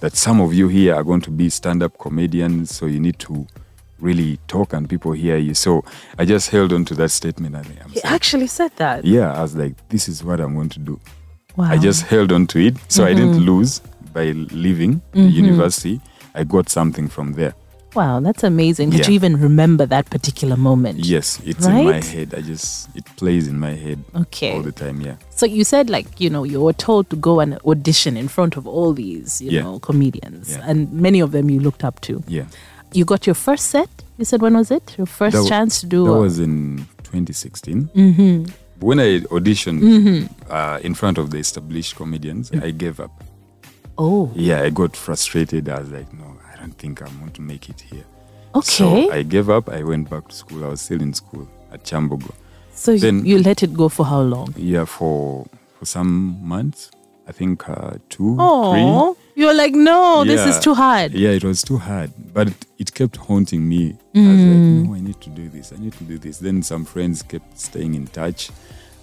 that 0.00 0.16
some 0.16 0.40
of 0.40 0.52
you 0.52 0.66
here 0.68 0.94
are 0.96 1.04
going 1.04 1.20
to 1.20 1.30
be 1.30 1.48
stand-up 1.48 1.96
comedians, 1.98 2.74
so 2.74 2.86
you 2.86 2.98
need 2.98 3.18
to 3.20 3.46
really 4.00 4.36
talk 4.48 4.72
and 4.72 4.88
people 4.90 5.12
hear 5.12 5.36
you. 5.36 5.54
So 5.54 5.84
I 6.18 6.24
just 6.24 6.50
held 6.50 6.72
on 6.72 6.84
to 6.86 6.94
that 6.96 7.10
statement. 7.10 7.54
And 7.54 7.66
I'm 7.80 7.88
He 7.90 8.00
saying, 8.00 8.12
actually 8.14 8.48
said 8.48 8.72
that. 8.78 9.04
yeah, 9.04 9.32
I 9.32 9.42
was 9.42 9.54
like, 9.54 9.74
this 9.90 10.08
is 10.08 10.24
what 10.24 10.40
I'm 10.40 10.54
going 10.56 10.70
to 10.70 10.80
do. 10.80 10.98
Wow. 11.56 11.66
I 11.70 11.76
just 11.78 12.02
held 12.02 12.32
on 12.32 12.46
to 12.48 12.58
it, 12.66 12.76
so 12.88 13.04
I 13.04 13.14
didn't 13.14 13.40
lose 13.40 13.80
by 14.12 14.30
leaving 14.32 15.00
the 15.12 15.20
university. 15.22 16.00
I 16.34 16.44
got 16.44 16.68
something 16.68 17.08
from 17.08 17.32
there. 17.34 17.54
Wow, 17.94 18.20
that's 18.20 18.42
amazing 18.42 18.88
Did 18.88 19.00
Yeah. 19.00 19.08
you 19.08 19.14
even 19.16 19.36
remember 19.36 19.84
that 19.84 20.08
particular 20.08 20.56
moment. 20.56 21.04
Yes, 21.04 21.38
it's 21.44 21.66
in 21.66 21.84
my 21.84 22.00
head. 22.02 22.32
I 22.34 22.40
just 22.40 22.88
it 22.96 23.04
plays 23.16 23.46
in 23.48 23.58
my 23.58 23.72
head 23.74 23.98
Okay. 24.14 24.54
all 24.54 24.62
the 24.62 24.72
time. 24.72 25.02
Yeah, 25.02 25.16
So 25.36 25.44
you 25.44 25.62
said 25.62 25.90
like, 25.90 26.06
you 26.18 26.30
know, 26.30 26.44
you 26.44 26.62
were 26.62 26.72
told 26.72 27.10
to 27.10 27.16
go 27.16 27.40
and 27.40 27.58
audition 27.66 28.16
in 28.16 28.28
front 28.28 28.56
of 28.56 28.66
all 28.66 28.94
these, 28.94 29.42
you 29.42 29.50
Yeah. 29.50 29.62
know, 29.64 29.78
comedians 29.78 30.52
Yeah. 30.52 30.64
and 30.66 30.90
many 30.90 31.20
of 31.20 31.32
them 31.32 31.50
you 31.50 31.60
looked 31.60 31.84
up 31.84 32.00
to. 32.02 32.22
yeah. 32.26 32.44
You 32.94 33.04
got 33.04 33.26
your 33.26 33.34
first 33.34 33.66
set? 33.68 33.88
You 34.18 34.24
said 34.24 34.40
when 34.40 34.54
was 34.54 34.70
it? 34.70 34.94
Your 34.96 35.06
first 35.06 35.36
That 35.36 35.48
chance 35.48 35.80
to 35.80 35.86
do 35.86 36.04
That 36.04 36.12
a- 36.12 36.20
was 36.20 36.38
in 36.38 36.86
2016. 37.04 37.90
Mm-hmm. 37.94 38.50
When 38.82 38.98
I 38.98 39.20
auditioned 39.30 40.28
uh, 40.50 40.78
in 40.82 40.94
front 40.94 41.16
of 41.18 41.30
the 41.30 41.38
established 41.38 41.94
comedians, 41.96 42.50
I 42.52 42.72
gave 42.72 42.98
up. 43.00 43.12
Oh, 43.96 44.30
Yeah, 44.34 44.62
I 44.62 44.70
got 44.70 44.96
frustrated. 44.96 45.68
I 45.68 45.78
was 45.80 45.90
like, 45.90 46.12
no, 46.12 46.36
I 46.52 46.58
don't 46.58 46.76
think 46.76 47.00
I'm 47.00 47.16
going 47.20 47.30
to 47.32 47.42
make 47.42 47.68
it 47.68 47.80
here. 47.80 48.04
okay. 48.54 48.66
So 48.66 49.12
I 49.12 49.22
gave 49.22 49.48
up. 49.50 49.68
I 49.68 49.82
went 49.84 50.10
back 50.10 50.28
to 50.28 50.34
school. 50.34 50.64
I 50.64 50.68
was 50.68 50.80
still 50.80 51.00
in 51.00 51.14
school 51.14 51.46
at 51.72 51.84
Kyambogo. 51.84 52.32
So, 52.74 52.96
then- 52.96 53.24
you 53.24 53.38
let 53.38 53.62
it 53.62 53.72
go 53.74 53.88
for 53.88 54.04
how 54.04 54.22
long? 54.22 54.52
Yeah, 54.56 54.84
for 54.84 55.46
for 55.78 55.86
some 55.86 56.38
months. 56.42 56.90
I 57.28 57.32
think 57.32 57.68
uh, 57.68 57.92
two, 58.08 58.36
Oh, 58.40 58.72
three. 58.72 59.12
You're 59.34 59.54
like, 59.54 59.74
no, 59.74 60.24
this 60.24 60.46
is 60.46 60.58
too 60.58 60.74
hard. 60.74 61.12
Yeah, 61.12 61.30
it 61.30 61.44
was 61.44 61.62
too 61.62 61.78
hard, 61.78 62.12
but 62.32 62.48
it, 62.48 62.66
it 62.78 62.94
kept 62.94 63.16
haunting 63.16 63.68
me. 63.68 63.96
I 64.14 64.18
was 64.18 64.26
mm. 64.26 64.80
like, 64.80 64.88
no, 64.88 64.94
I 64.94 65.00
need 65.00 65.20
to 65.20 65.30
do 65.30 65.48
this. 65.48 65.72
I 65.72 65.76
need 65.76 65.92
to 65.94 66.04
do 66.04 66.18
this. 66.18 66.38
Then 66.38 66.62
some 66.62 66.84
friends 66.84 67.22
kept 67.22 67.58
staying 67.58 67.94
in 67.94 68.06
touch. 68.06 68.50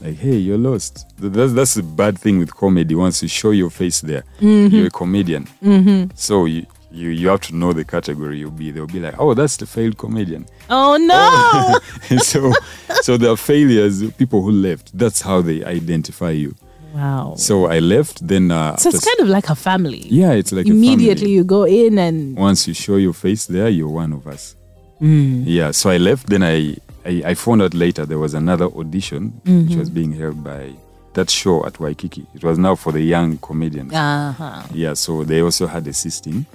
Like, 0.02 0.18
hey, 0.18 0.36
you're 0.38 0.58
lost. 0.58 1.08
That's 1.18 1.54
that's 1.54 1.74
the 1.74 1.84
bad 1.84 2.18
thing 2.18 2.40
with 2.40 2.56
comedy. 2.56 2.96
Once 2.96 3.22
you 3.22 3.28
show 3.28 3.52
your 3.52 3.70
face 3.70 4.00
there, 4.02 4.24
mm-hmm. 4.40 4.74
you're 4.74 4.88
a 4.88 4.92
comedian. 4.92 5.46
Mm-hmm. 5.62 6.12
So 6.16 6.46
you, 6.46 6.66
you 6.90 7.10
you 7.10 7.28
have 7.28 7.42
to 7.42 7.56
know 7.56 7.74
the 7.74 7.84
category 7.84 8.40
you'll 8.40 8.52
be. 8.52 8.72
They'll 8.72 8.88
be 8.88 9.02
like, 9.02 9.16
oh, 9.20 9.34
that's 9.34 9.58
the 9.58 9.66
failed 9.66 9.98
comedian. 9.98 10.46
Oh 10.70 10.96
no! 10.96 12.18
so 12.20 12.54
so 13.02 13.18
the 13.18 13.36
failures, 13.36 14.10
people 14.14 14.42
who 14.42 14.52
left. 14.52 14.98
That's 14.98 15.22
how 15.22 15.42
they 15.42 15.66
identify 15.66 16.32
you. 16.32 16.56
Wow. 16.94 17.36
So 17.38 17.66
I 17.66 17.80
left. 17.80 18.26
Then 18.28 18.52
uh, 18.52 18.76
So 18.78 18.90
it's 18.90 19.06
kind 19.06 19.20
of 19.22 19.28
like 19.30 19.50
a 19.50 19.56
family. 19.56 20.06
yeah, 20.10 20.32
it's 20.32 20.52
like 20.52 20.68
a 20.68 20.72
Immediately 20.72 21.32
you 21.32 21.44
go 21.44 21.64
in 21.64 21.98
and 21.98 22.36
once 22.38 22.68
you 22.68 22.74
show 22.74 22.98
your 22.98 23.14
face 23.14 23.46
there, 23.48 23.70
you're 23.70 23.90
one 23.90 24.14
of 24.14 24.28
us. 24.28 24.56
Mm. 25.02 25.44
Yeah, 25.46 25.72
so 25.72 25.90
I 25.90 25.98
left. 25.98 26.28
Then 26.28 26.44
I, 26.44 26.76
I, 27.06 27.24
I 27.32 27.34
found 27.36 27.62
out 27.62 27.74
later 27.74 28.06
there 28.06 28.20
was 28.20 28.34
another 28.34 28.66
audition 28.66 29.42
which 29.46 29.76
was 29.78 29.90
being 29.90 30.12
held 30.12 30.44
by 30.44 30.72
that 31.14 31.30
show 31.30 31.66
at 31.66 31.80
Waikiki. 31.80 32.26
It 32.36 32.44
was 32.44 32.58
now 32.58 32.76
for 32.76 32.92
the 32.92 33.02
young 33.02 33.38
comedians. 33.38 33.94
uh-huh. 33.94 34.64
Yeah, 34.74 34.94
so 34.96 35.24
they 35.24 35.42
also 35.42 35.68
had 35.68 35.88
a 35.88 35.94
system. 35.94 36.46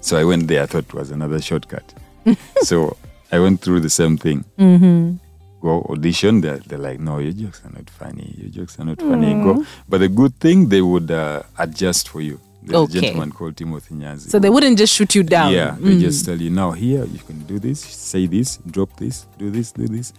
So 0.00 0.16
I 0.18 0.24
went 0.24 0.46
there. 0.48 0.62
I 0.62 0.66
thought 0.66 0.84
it 0.84 0.94
was 0.94 1.10
another 1.10 1.40
shortcut. 1.40 1.94
so 2.62 2.96
I 3.32 3.38
went 3.40 3.62
through 3.62 3.80
the 3.80 3.90
same 3.90 4.16
thing. 4.18 4.44
Mm-hmm. 4.58 5.16
Go 5.64 5.80
audition. 5.88 6.42
They're, 6.42 6.58
they're 6.58 6.78
like, 6.88 7.00
no, 7.00 7.18
your 7.20 7.32
jokes 7.32 7.62
are 7.64 7.72
not 7.72 7.88
funny. 7.88 8.34
Your 8.36 8.50
jokes 8.50 8.78
are 8.78 8.84
not 8.84 8.98
funny. 9.00 9.32
Go. 9.46 9.54
Mm. 9.54 9.66
But 9.88 9.98
the 10.04 10.08
good 10.10 10.34
thing, 10.38 10.68
they 10.68 10.82
would 10.82 11.10
uh, 11.10 11.42
adjust 11.58 12.10
for 12.10 12.20
you. 12.20 12.38
There's 12.62 12.76
Okay. 12.82 12.98
a 12.98 13.00
gentleman 13.00 13.32
called 13.32 13.56
Timothy 13.56 13.94
Nyazi. 13.94 14.28
So 14.28 14.38
they 14.38 14.50
wouldn't 14.50 14.76
just 14.76 14.92
shoot 14.94 15.14
you 15.14 15.22
down. 15.22 15.52
Yeah, 15.52 15.76
they 15.80 15.96
mm. 15.96 16.00
just 16.00 16.26
tell 16.26 16.38
you 16.38 16.50
now 16.50 16.72
here 16.72 17.04
you 17.06 17.18
can 17.28 17.38
do 17.44 17.58
this, 17.58 17.80
say 17.80 18.26
this, 18.26 18.58
drop 18.74 18.94
this, 18.98 19.26
do 19.38 19.50
this, 19.50 19.72
do 19.72 19.86
this. 19.88 20.12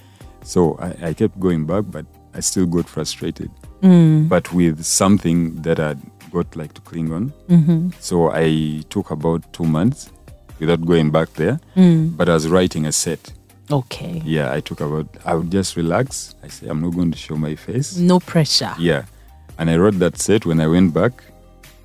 So 0.44 0.78
I, 0.80 1.10
I 1.10 1.14
kept 1.14 1.40
going 1.40 1.66
back, 1.68 1.84
but 1.96 2.06
I 2.34 2.40
still 2.40 2.66
got 2.66 2.88
frustrated. 2.90 3.52
Mm. 3.82 4.28
But 4.30 4.52
with 4.52 4.84
something 4.84 5.62
that 5.62 5.80
I 5.80 5.96
got 6.32 6.56
like 6.56 6.74
to 6.74 6.82
cling 6.82 7.14
on. 7.14 7.34
Mm-hmm. 7.50 7.90
So 8.00 8.32
I 8.32 8.84
took 8.90 9.12
about 9.12 9.42
two 9.54 9.66
months 9.66 10.12
without 10.60 10.82
going 10.86 11.12
back 11.12 11.30
there. 11.34 11.60
But 12.18 12.30
I 12.30 12.34
was 12.34 12.48
writing 12.48 12.86
a 12.88 12.92
set. 12.92 13.32
Okay. 13.72 14.22
Yeah, 14.26 14.52
I 14.54 14.60
took 14.62 14.82
about. 14.82 15.08
I 15.26 15.34
would 15.34 15.52
just 15.52 15.76
relax. 15.76 16.36
I 16.44 16.48
say 16.50 16.68
I'm 16.68 16.82
not 16.82 16.94
going 16.96 17.12
to 17.12 17.18
show 17.18 17.36
my 17.36 17.56
face. 17.56 17.98
No 17.98 18.20
pressure. 18.20 18.74
Yeah, 18.80 19.06
and 19.58 19.70
I 19.70 19.78
wrote 19.78 19.98
that 20.00 20.18
set 20.20 20.46
when 20.46 20.60
I 20.60 20.68
went 20.68 20.94
back, 20.94 21.14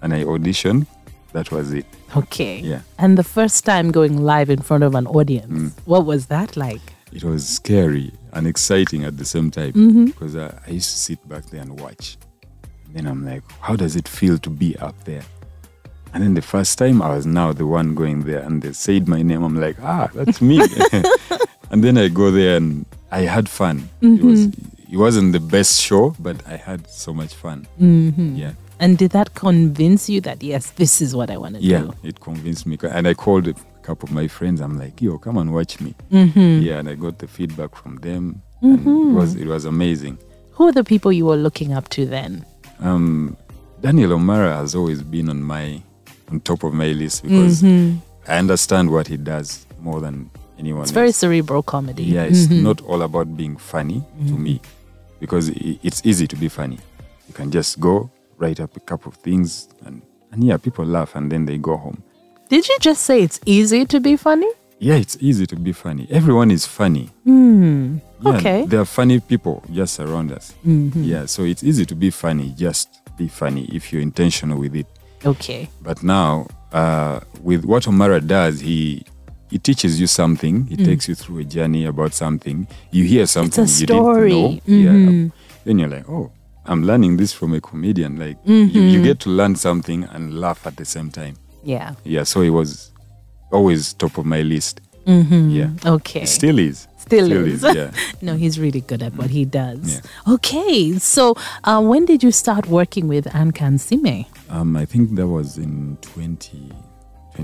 and 0.02 0.12
I 0.12 0.24
auditioned. 0.24 0.86
That 1.32 1.52
was 1.52 1.72
it. 1.72 1.86
Okay. 2.16 2.58
Yeah. 2.58 2.80
And 2.98 3.16
the 3.16 3.22
first 3.22 3.64
time 3.64 3.92
going 3.92 4.18
live 4.18 4.50
in 4.50 4.60
front 4.60 4.82
of 4.82 4.94
an 4.96 5.06
audience, 5.06 5.46
Mm. 5.52 5.72
what 5.86 6.04
was 6.04 6.26
that 6.26 6.56
like? 6.56 6.80
it 7.12 7.24
was 7.24 7.48
scary 7.48 8.12
and 8.32 8.46
exciting 8.46 9.04
at 9.04 9.16
the 9.16 9.24
same 9.24 9.50
time 9.50 9.72
Mm-hmm. 9.72 10.04
because 10.06 10.36
I, 10.36 10.46
I 10.66 10.70
used 10.70 10.90
to 10.90 10.98
sit 10.98 11.28
back 11.28 11.44
there 11.46 11.60
and 11.60 11.80
watch. 11.80 12.16
And 12.86 12.94
then 12.94 13.06
I'm 13.06 13.24
like, 13.24 13.42
how 13.60 13.74
does 13.76 13.94
it 13.96 14.06
feel 14.08 14.38
to 14.38 14.50
be 14.50 14.76
up 14.78 14.94
there? 15.04 15.22
And 16.14 16.22
then 16.22 16.34
the 16.34 16.42
first 16.42 16.78
time 16.78 17.00
I 17.02 17.08
was 17.14 17.26
now 17.26 17.52
the 17.52 17.66
one 17.66 17.94
going 17.96 18.22
there 18.22 18.40
and 18.40 18.60
they 18.62 18.72
said 18.72 19.08
my 19.08 19.22
name, 19.22 19.42
I'm 19.44 19.60
like, 19.60 19.76
ah, 19.82 20.08
that's 20.14 20.40
me. 20.40 20.58
and 21.70 21.82
then 21.84 21.96
I 21.98 22.08
go 22.08 22.30
there 22.30 22.56
and 22.56 22.84
I 23.10 23.20
had 23.22 23.48
fun. 23.48 23.88
It 24.00 24.22
was 24.22 24.46
Mm-hmm. 24.46 24.94
it 24.94 24.96
wasn't 24.98 25.32
the 25.32 25.40
best 25.40 25.80
show, 25.80 26.14
but 26.18 26.36
I 26.46 26.56
had 26.56 26.88
so 26.90 27.12
much 27.14 27.34
fun. 27.34 27.66
Mm-hmm. 27.80 28.36
Yeah. 28.36 28.52
And 28.78 28.96
did 28.96 29.10
that 29.10 29.34
convince 29.34 30.08
you 30.08 30.20
that 30.22 30.42
yes, 30.42 30.70
this 30.70 31.00
is 31.02 31.14
what 31.14 31.30
I 31.30 31.36
want 31.36 31.56
to 31.56 31.60
Yeah, 31.62 31.80
do? 31.80 31.92
Yeah, 32.02 32.08
it 32.10 32.20
convinced 32.20 32.66
me. 32.66 32.78
And 32.82 33.06
I 33.06 33.14
called 33.14 33.46
a 33.48 33.54
couple 33.82 34.08
of 34.08 34.14
my 34.14 34.26
friends. 34.28 34.60
I'm 34.60 34.78
like, 34.78 35.02
yo, 35.02 35.18
come 35.18 35.36
and 35.38 35.52
watch 35.52 35.80
me. 35.80 35.94
Mm-hmm. 36.10 36.62
Yeah, 36.62 36.78
and 36.78 36.88
I 36.88 36.94
got 36.94 37.18
the 37.18 37.26
feedback 37.28 37.74
from 37.76 37.96
them. 37.96 38.40
And 38.62 38.80
it 38.86 39.14
was 39.14 39.34
it 39.36 39.46
was 39.46 39.64
amazing. 39.66 40.18
Who 40.52 40.68
are 40.68 40.72
the 40.72 40.84
people 40.84 41.12
you 41.12 41.26
were 41.26 41.36
looking 41.36 41.72
up 41.72 41.88
to 41.90 42.06
then? 42.06 42.44
Um, 42.80 43.36
Daniel 43.80 44.10
Omara 44.12 44.56
has 44.56 44.74
always 44.74 45.02
been 45.02 45.28
on 45.30 45.42
my 45.42 45.82
on 46.30 46.40
top 46.40 46.64
of 46.64 46.72
my 46.72 46.88
list 46.92 47.22
because 47.22 47.62
I 47.64 48.38
understand 48.38 48.90
what 48.90 49.08
he 49.08 49.16
does 49.16 49.66
more 49.80 50.00
than 50.00 50.30
anyone 50.60 50.82
It's 50.82 50.90
else. 50.90 50.94
very 50.94 51.12
cerebral 51.12 51.62
comedy. 51.62 52.04
yeah, 52.04 52.24
it's 52.24 52.46
mm-hmm. 52.46 52.62
not 52.62 52.80
all 52.82 53.02
about 53.02 53.36
being 53.36 53.56
funny 53.56 54.00
to 54.00 54.32
mm-hmm. 54.32 54.42
me 54.42 54.60
because 55.18 55.48
it's 55.82 56.02
easy 56.04 56.26
to 56.26 56.36
be 56.36 56.48
funny. 56.48 56.78
You 57.28 57.34
can 57.34 57.50
just 57.50 57.80
go 57.80 58.10
write 58.38 58.60
up 58.60 58.76
a 58.76 58.80
couple 58.80 59.10
of 59.10 59.16
things 59.18 59.68
and 59.84 60.02
and 60.32 60.44
yeah, 60.44 60.56
people 60.56 60.84
laugh 60.84 61.16
and 61.16 61.30
then 61.32 61.44
they 61.44 61.58
go 61.58 61.76
home. 61.76 62.02
Did 62.48 62.68
you 62.68 62.76
just 62.80 63.02
say 63.02 63.22
it's 63.22 63.40
easy 63.46 63.84
to 63.86 64.00
be 64.00 64.16
funny? 64.16 64.48
Yeah, 64.78 64.94
it's 64.94 65.16
easy 65.20 65.46
to 65.46 65.56
be 65.56 65.72
funny. 65.72 66.06
Everyone 66.10 66.50
is 66.50 66.66
funny. 66.66 67.10
Hmm, 67.24 67.98
yeah, 68.22 68.30
Okay. 68.36 68.66
There 68.66 68.80
are 68.80 68.86
funny 68.86 69.20
people 69.20 69.62
just 69.72 70.00
around 70.00 70.32
us. 70.32 70.54
Mm-hmm. 70.66 71.02
Yeah, 71.04 71.26
so 71.26 71.44
it's 71.44 71.62
easy 71.62 71.84
to 71.86 71.94
be 71.94 72.10
funny. 72.10 72.54
Just 72.56 72.88
be 73.16 73.28
funny 73.28 73.64
if 73.72 73.92
you're 73.92 74.02
intentional 74.02 74.58
with 74.58 74.74
it. 74.74 74.86
Okay. 75.24 75.68
But 75.82 76.02
now, 76.02 76.46
uh, 76.72 77.20
with 77.42 77.64
what 77.64 77.82
Omara 77.84 78.26
does, 78.26 78.60
he 78.60 79.04
he 79.50 79.58
teaches 79.58 80.00
you 80.00 80.06
something. 80.06 80.66
He 80.66 80.76
mm. 80.76 80.84
takes 80.84 81.08
you 81.08 81.14
through 81.14 81.38
a 81.38 81.44
journey 81.44 81.84
about 81.84 82.14
something. 82.14 82.68
You 82.92 83.04
hear 83.04 83.26
something 83.26 83.64
It's 83.64 83.80
you 83.80 83.86
story. 83.86 84.30
didn't 84.30 84.68
know. 84.68 84.74
Yeah. 84.74 84.90
Mm-hmm. 84.90 85.28
Then 85.64 85.78
you're 85.78 85.88
like, 85.88 86.08
oh, 86.08 86.30
I'm 86.64 86.84
learning 86.84 87.16
this 87.16 87.32
from 87.32 87.52
a 87.54 87.60
comedian. 87.60 88.16
Like 88.18 88.38
you, 88.44 88.66
mm-hmm. 88.66 88.78
you 88.78 89.02
get 89.02 89.18
to 89.20 89.30
learn 89.30 89.56
something 89.56 90.04
and 90.04 90.40
laugh 90.40 90.66
at 90.66 90.76
the 90.76 90.84
same 90.84 91.10
time. 91.10 91.36
Yeah. 91.64 91.94
Yeah. 92.04 92.22
So 92.22 92.42
it 92.42 92.50
was 92.50 92.92
always 93.50 93.92
top 93.94 94.18
of 94.18 94.24
my 94.24 94.42
list. 94.42 94.80
Mm-hmm. 95.04 95.50
Yeah. 95.50 95.70
Okay. 95.84 96.20
He 96.20 96.26
still 96.26 96.58
is. 96.58 96.86
Still 96.98 97.32
is. 97.32 97.62
Yeah. 97.64 97.90
no, 98.22 98.36
he's 98.36 98.60
really 98.60 98.82
good 98.82 99.02
at 99.02 99.14
what 99.14 99.30
he 99.30 99.44
does. 99.44 99.96
Yeah. 99.96 100.34
Okay. 100.34 100.96
So, 100.98 101.34
uh, 101.64 101.82
when 101.82 102.04
did 102.04 102.22
you 102.22 102.30
start 102.30 102.66
working 102.66 103.08
with 103.08 103.34
Anne 103.34 103.52
Kansiime? 103.52 104.26
Um, 104.48 104.76
I 104.76 104.84
think 104.84 105.16
that 105.16 105.26
was 105.26 105.58
in 105.58 105.96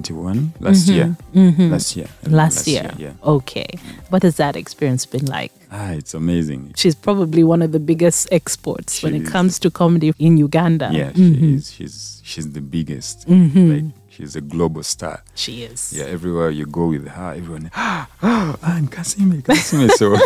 2021, 0.03 0.53
last 0.61 0.89
year. 0.89 1.17
Last 1.35 1.97
year. 1.97 2.07
Mm-hmm. 2.25 2.35
Last, 2.35 2.67
year. 2.67 2.91
Yeah. 2.99 3.13
Okay. 3.25 3.67
What 4.11 4.23
has 4.23 4.37
that 4.37 4.57
experience 4.57 5.07
been 5.07 5.27
like? 5.27 5.53
Ah, 5.73 5.91
it's 5.93 6.15
amazing. 6.15 6.73
She's 6.77 6.95
probably 6.95 7.43
one 7.45 7.61
of 7.63 7.73
the 7.73 7.81
biggest 7.81 8.29
exports 8.33 9.03
when 9.03 9.13
She 9.13 9.19
it 9.19 9.23
is. 9.25 9.31
comes 9.31 9.59
to 9.61 9.71
comedy 9.71 10.13
in 10.19 10.37
Uganda. 10.37 10.91
Yeah, 10.93 11.13
she 11.15 11.55
is. 11.55 11.73
She's 11.73 12.21
she's 12.25 12.53
the 12.53 12.61
biggest. 12.61 13.29
Like 13.29 13.85
she's 14.17 14.37
a 14.37 14.41
global 14.41 14.83
star. 14.83 15.23
She 15.35 15.63
is. 15.65 15.93
Yeah, 15.93 16.05
everywhere 16.05 16.51
you 16.51 16.67
go 16.67 16.89
with 16.89 17.07
her, 17.07 17.35
everyone, 17.37 17.71
ah, 17.75 18.09
ah, 18.23 18.57
and 18.63 18.91
Kansiime, 18.91 19.43
Kansiime. 19.43 19.91
so, 19.91 20.17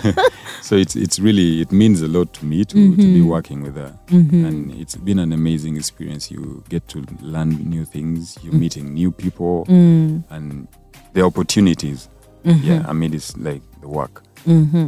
so 0.63 0.77
it's 0.77 0.97
it's 0.97 1.19
really 1.19 1.61
it 1.61 1.73
means 1.73 2.01
a 2.03 2.09
lot 2.09 2.33
to 2.35 2.45
me 2.45 2.65
to, 2.65 2.97
to 2.97 3.03
be 3.03 3.23
working 3.23 3.63
with 3.63 3.77
her, 3.77 3.99
and 4.09 4.73
it's 4.75 4.97
been 4.97 5.19
an 5.19 5.33
amazing 5.33 5.77
experience. 5.77 6.31
You 6.31 6.63
get 6.69 6.87
to 6.89 7.05
learn 7.21 7.51
new 7.69 7.85
things. 7.85 8.39
You're 8.43 8.55
meeting 8.55 8.95
new 8.95 9.11
people, 9.11 9.65
and 9.69 10.69
the 11.13 11.23
opportunities. 11.23 12.09
Yeah, 12.45 12.85
I 12.89 12.93
mean, 12.93 13.15
it's 13.15 13.37
like 13.37 13.63
the 13.81 13.89
work. 13.89 14.23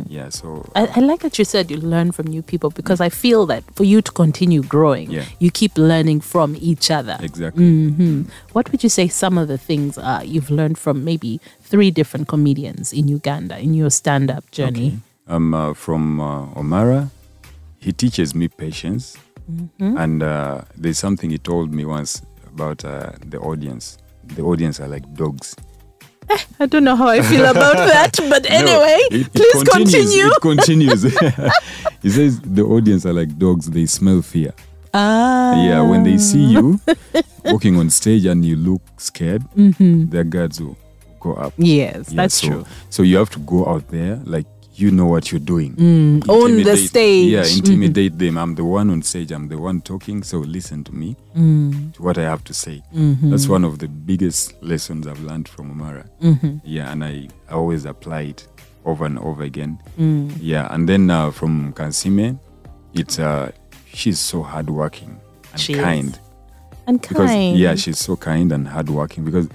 Yeah, 0.08 0.30
so 0.30 0.64
I, 0.74 0.86
I 0.96 1.00
like 1.00 1.20
that 1.20 1.38
you 1.38 1.44
said 1.44 1.70
you 1.70 1.76
learn 1.76 2.10
from 2.12 2.26
new 2.26 2.40
people 2.42 2.70
because 2.70 3.02
I 3.02 3.10
feel 3.10 3.44
that 3.46 3.62
for 3.74 3.84
you 3.84 4.00
to 4.00 4.10
continue 4.12 4.62
growing, 4.62 5.10
Yeah. 5.10 5.24
you 5.40 5.50
keep 5.50 5.76
learning 5.76 6.22
from 6.22 6.56
each 6.58 6.90
other. 6.90 7.18
exactly. 7.20 7.64
hmm 7.90 8.22
What 8.54 8.72
would 8.72 8.82
you 8.82 8.88
say 8.88 9.08
some 9.08 9.36
of 9.36 9.48
the 9.48 9.58
things 9.58 9.98
are 9.98 10.24
you've 10.24 10.50
learned 10.50 10.78
from 10.78 11.04
maybe 11.04 11.38
three 11.60 11.90
different 11.90 12.28
comedians 12.28 12.92
in 12.94 13.08
Uganda 13.08 13.58
in 13.58 13.74
your 13.74 13.90
stand 13.90 14.30
up 14.30 14.50
journey? 14.52 15.00
I'm 15.26 15.52
uh, 15.54 15.74
from 15.74 16.18
uh, 16.20 16.46
Omara. 16.54 17.10
He 17.78 17.92
teaches 17.92 18.34
me 18.34 18.48
patience, 18.48 19.16
and 19.78 20.22
uh, 20.22 20.62
there's 20.78 20.98
something 20.98 21.28
he 21.30 21.38
told 21.38 21.74
me 21.74 21.84
once 21.84 22.22
about 22.54 22.84
uh, 22.84 23.12
the 23.26 23.38
audience. 23.38 23.98
The 24.36 24.42
audience 24.42 24.80
are 24.80 24.88
like 24.88 25.04
dogs. 25.14 25.56
I 26.60 26.66
don't 26.66 26.84
know 26.84 26.96
how 26.96 27.08
I 27.08 27.22
feel 27.22 27.44
about 27.50 27.76
that, 27.76 28.16
but 28.30 28.44
No, 28.44 28.50
anyway, 28.56 28.98
it- 29.10 29.26
it 29.26 29.32
please 29.32 29.62
continues, 29.64 29.92
continue. 29.92 30.26
It 30.26 30.40
continues. 30.40 31.02
he 32.02 32.10
says 32.10 32.40
the 32.40 32.62
audience 32.62 33.04
are 33.06 33.12
like 33.12 33.36
dogs. 33.38 33.68
They 33.70 33.86
smell 33.86 34.22
fear. 34.22 34.52
Ah, 34.94 35.54
Yeah, 35.64 35.80
when 35.82 36.04
they 36.04 36.18
see 36.18 36.44
you 36.44 36.78
walking 37.44 37.76
on 37.78 37.90
stage 37.90 38.26
and 38.26 38.44
you 38.44 38.56
look 38.56 38.82
scared, 38.98 39.42
their 39.56 40.24
guards 40.24 40.60
will 40.60 40.76
go 41.20 41.34
up. 41.34 41.52
yes, 41.56 42.08
Yeah, 42.10 42.16
that's 42.22 42.34
so, 42.34 42.46
true. 42.48 42.66
So 42.90 43.02
you 43.02 43.16
have 43.16 43.30
to 43.30 43.38
go 43.40 43.66
out 43.66 43.88
there 43.88 44.20
like 44.24 44.46
you 44.74 44.90
know 44.90 45.06
what 45.06 45.30
you're 45.30 45.38
doing. 45.44 45.74
Mm, 45.76 46.28
own 46.28 46.62
the 46.62 46.76
stage. 46.76 47.30
Yeah, 47.32 47.42
Mhm. 47.42 47.58
intimidate 47.58 48.18
them. 48.18 48.38
I'm 48.38 48.54
the 48.54 48.64
one 48.64 48.88
on 48.90 49.02
stage. 49.02 49.30
I'm 49.30 49.48
the 49.48 49.58
one 49.58 49.80
talking. 49.82 50.22
So 50.22 50.38
listen 50.38 50.82
to 50.84 50.92
me, 50.94 51.16
Mm. 51.36 51.92
to 51.94 52.02
what 52.02 52.16
I 52.18 52.22
have 52.22 52.42
to 52.44 52.54
say. 52.54 52.82
Mm-hmm. 52.94 53.30
That's 53.30 53.48
one 53.48 53.64
of 53.64 53.78
the 53.78 53.88
biggest 53.88 54.54
lessons 54.62 55.06
I've 55.06 55.20
learned 55.22 55.48
from 55.48 55.74
Omara. 55.74 56.04
Mm-hmm. 56.22 56.56
Yeah, 56.64 56.90
and 56.90 57.04
I, 57.04 57.28
I 57.50 57.52
always 57.54 57.84
apply 57.84 58.22
it 58.22 58.46
over 58.84 59.04
and 59.04 59.18
over 59.18 59.42
again. 59.42 59.78
Mm. 59.98 60.30
Yeah, 60.40 60.72
and 60.74 60.88
then 60.88 61.10
uh, 61.10 61.30
from 61.32 61.72
Kansiime, 61.74 62.38
it's 62.94 63.18
uh, 63.18 63.50
she's 63.92 64.18
so 64.18 64.42
hardworking 64.42 65.16
and 65.52 65.60
She 65.60 65.74
is. 65.74 65.80
kind. 65.80 66.18
And 66.86 67.00
Because 67.00 67.28
kind. 67.30 67.58
yeah, 67.58 67.74
she's 67.74 67.98
so 67.98 68.16
kind 68.16 68.50
and 68.52 68.66
hardworking. 68.68 69.24
Because 69.24 69.48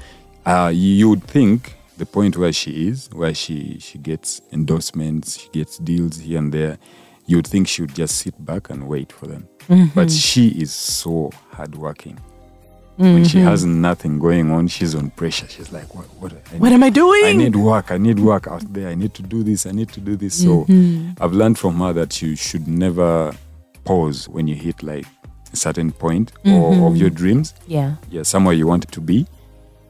uh, 0.45 0.71
you 0.73 1.09
would 1.09 1.23
think 1.23 1.75
the 1.97 2.05
point 2.05 2.37
where 2.37 2.53
she 2.53 2.87
is, 2.87 3.09
where 3.11 3.33
she 3.33 3.77
she 3.79 3.97
gets 3.97 4.41
endorsements, 4.51 5.39
she 5.39 5.49
gets 5.49 5.77
deals 5.79 6.17
here 6.17 6.37
and 6.39 6.53
there, 6.53 6.77
you 7.25 7.37
would 7.37 7.47
think 7.47 7.67
she 7.67 7.81
would 7.81 7.95
just 7.95 8.17
sit 8.17 8.33
back 8.45 8.69
and 8.69 8.87
wait 8.87 9.11
for 9.11 9.27
them. 9.27 9.47
Mm-hmm. 9.69 9.93
But 9.95 10.11
she 10.11 10.49
is 10.49 10.73
so 10.73 11.31
hardworking. 11.51 12.19
When 12.97 13.25
she 13.25 13.37
has 13.41 13.63
nothing 13.63 14.17
going 14.17 14.49
on, 14.49 14.67
she's 14.67 14.95
on 14.95 15.11
pressure. 15.11 15.47
She's 15.47 15.71
like, 15.71 15.93
what? 15.93 16.05
What, 16.19 16.33
I 16.33 16.57
What 16.57 16.71
am 16.71 16.81
I 16.81 16.89
doing? 16.89 17.25
I 17.25 17.33
need 17.33 17.55
work. 17.55 17.91
I 17.91 17.97
need 17.99 18.17
work 18.19 18.47
out 18.47 18.63
there. 18.73 18.87
I 18.89 18.95
need 18.95 19.13
to 19.13 19.21
do 19.21 19.43
this. 19.43 19.67
I 19.67 19.71
need 19.71 19.89
to 19.89 19.99
do 20.01 20.15
this. 20.15 20.33
So 20.41 20.63
Mm-hmm. 20.65 21.23
I've 21.23 21.33
learned 21.33 21.59
from 21.59 21.77
her 21.77 21.93
that 21.93 22.21
you 22.23 22.35
should 22.35 22.67
never 22.67 23.35
pause 23.83 24.27
when 24.27 24.47
you 24.47 24.55
hit 24.55 24.81
like 24.81 25.05
a 25.53 25.55
certain 25.55 25.91
point 25.91 26.31
or 26.43 26.87
of 26.87 26.97
your 26.97 27.11
dreams. 27.11 27.53
yeah. 27.67 27.97
Yeah, 28.09 28.23
somewhere 28.23 28.55
you 28.55 28.65
want 28.65 28.85
it 28.85 28.91
to 28.93 29.01
be, 29.01 29.27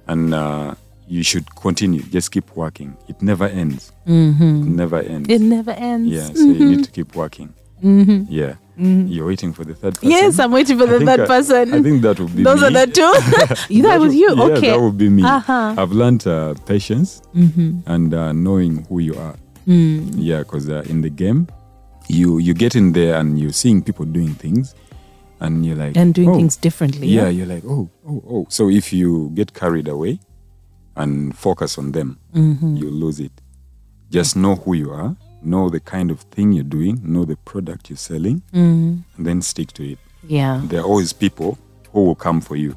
and 0.07 0.33
uh, 0.33 0.75
you 1.07 1.23
should 1.23 1.53
continue. 1.55 2.01
Just 2.03 2.31
keep 2.31 2.55
working. 2.55 2.95
It 3.07 3.21
never 3.21 3.45
ends. 3.45 3.91
Mm-hmm. 4.05 4.43
It 4.43 4.69
never 4.69 4.99
ends. 4.99 5.29
It 5.29 5.41
never 5.41 5.71
ends. 5.71 6.09
yeah, 6.09 6.27
so 6.27 6.45
you 6.45 6.69
need 6.69 6.83
to 6.83 6.91
keep 6.91 7.15
working. 7.15 7.53
Mm-hmm. 7.83 8.25
Yeah, 8.29 8.55
you're 8.77 9.27
waiting 9.27 9.53
for 9.53 9.63
the 9.63 9.75
third 9.75 9.95
person. 9.95 10.09
Yes, 10.09 10.39
I'm 10.39 10.51
waiting 10.51 10.77
for 10.77 10.85
the 10.85 10.99
third 10.99 11.21
I- 11.21 11.25
person. 11.27 11.73
I 11.73 11.81
think 11.81 12.01
that 12.01 12.19
would 12.19 12.35
be 12.35 12.43
Those 12.43 12.61
me. 12.61 12.67
are 12.67 12.71
the 12.71 12.91
two. 12.91 13.73
you 13.73 13.83
that 13.83 13.99
was 13.99 14.15
you. 14.15 14.35
Yeah, 14.35 14.43
okay. 14.43 14.69
that 14.71 14.81
would 14.81 14.97
be 14.97 15.09
me. 15.09 15.23
Uh-huh. 15.23 15.75
I've 15.77 15.91
learned 15.91 16.25
uh, 16.27 16.55
patience 16.65 17.21
mm-hmm. 17.35 17.79
and 17.85 18.13
uh, 18.13 18.33
knowing 18.33 18.85
who 18.85 18.99
you 18.99 19.15
are. 19.15 19.35
Mm. 19.67 20.13
Yeah, 20.15 20.39
because 20.39 20.69
uh, 20.69 20.83
in 20.87 21.01
the 21.01 21.09
game, 21.09 21.47
you 22.07 22.37
you 22.37 22.53
get 22.53 22.75
in 22.75 22.93
there 22.93 23.15
and 23.19 23.39
you're 23.39 23.51
seeing 23.51 23.81
people 23.81 24.05
doing 24.05 24.33
things, 24.33 24.73
and 25.41 25.65
you're 25.65 25.75
like 25.75 25.97
And 25.97 26.13
doing 26.13 26.29
oh, 26.29 26.35
things 26.35 26.55
differently. 26.55 27.07
Yeah, 27.07 27.27
you're 27.27 27.45
like 27.47 27.63
oh 27.65 27.89
oh 28.07 28.23
oh. 28.29 28.45
So 28.49 28.69
if 28.69 28.93
you 28.93 29.31
get 29.35 29.53
carried 29.53 29.87
away 29.87 30.19
and 30.97 31.37
focus 31.37 31.77
on 31.77 31.91
them, 31.91 32.17
Mm-hmm. 32.33 32.75
you 32.77 32.89
lose 32.89 33.19
it. 33.19 33.31
Just 34.09 34.35
know 34.35 34.55
who 34.55 34.73
you 34.73 34.91
are, 34.91 35.15
know 35.41 35.69
the 35.69 35.79
kind 35.79 36.11
of 36.11 36.21
thing 36.31 36.51
you're 36.53 36.63
doing, 36.63 36.99
know 37.03 37.25
the 37.25 37.35
product 37.37 37.89
you're 37.89 37.97
selling, 37.97 38.41
Mm. 38.53 39.03
and 39.17 39.25
then 39.27 39.41
stick 39.41 39.71
to 39.73 39.83
it. 39.91 39.99
Yeah. 40.27 40.61
There 40.65 40.81
are 40.81 40.85
always 40.85 41.13
people 41.13 41.57
who 41.93 42.03
will 42.05 42.15
come 42.15 42.41
for 42.41 42.55
you. 42.55 42.73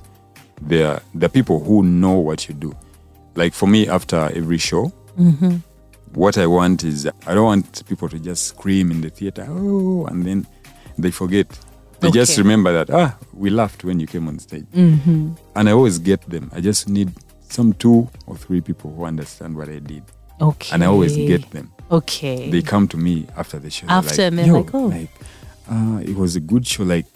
There 0.61 0.87
are, 0.89 1.03
there 1.15 1.27
are 1.27 1.31
people 1.33 1.59
who 1.65 1.83
know 1.83 2.13
what 2.19 2.49
you 2.49 2.55
do. 2.55 2.75
Like 3.35 3.55
for 3.55 3.67
me, 3.69 3.89
after 3.89 4.31
every 4.35 4.59
show, 4.59 4.93
Mm-hmm. 5.19 5.57
what 6.15 6.37
I 6.39 6.47
want 6.47 6.85
is 6.85 7.07
I 7.27 7.35
don't 7.35 7.45
want 7.45 7.87
people 7.87 8.09
to 8.09 8.19
just 8.19 8.47
scream 8.47 8.91
in 8.91 9.01
the 9.01 9.11
theater, 9.11 9.47
oh, 9.49 10.07
and 10.07 10.25
then 10.25 10.47
they 10.99 11.11
forget. 11.11 11.47
They 12.01 12.11
just 12.11 12.39
remember 12.39 12.73
that, 12.73 12.91
ah, 12.91 13.17
we 13.35 13.51
laughed 13.51 13.85
when 13.85 14.01
you 14.01 14.07
came 14.07 14.27
on 14.29 14.39
stage. 14.39 14.65
Mm-hmm. 14.75 15.33
And 15.55 15.69
I 15.69 15.73
always 15.73 15.99
get 15.99 16.23
them. 16.31 16.51
I 16.55 16.61
just 16.63 16.89
need 16.89 17.11
some 17.53 17.73
two 17.75 18.09
or 18.27 18.37
three 18.37 18.61
people 18.61 18.93
who 18.95 19.05
understand 19.05 19.57
what 19.57 19.69
I 19.69 19.79
did. 19.79 20.03
Okay. 20.41 20.75
And 20.75 20.83
I 20.83 20.87
always 20.87 21.17
get 21.17 21.51
them. 21.51 21.71
Okay. 21.91 22.51
They 22.51 22.63
come 22.63 22.89
to 22.89 22.97
me 22.97 23.27
after 23.37 23.59
the 23.59 23.71
show. 23.71 23.87
After 23.89 24.31
like, 24.31 24.47
"Yo, 24.47 24.55
like, 24.61 24.75
oh." 24.75 24.87
like, 24.87 25.11
uh, 25.71 26.01
it 26.03 26.17
was 26.17 26.37
a 26.37 26.41
good 26.41 26.67
show. 26.67 26.85
Like, 26.85 27.07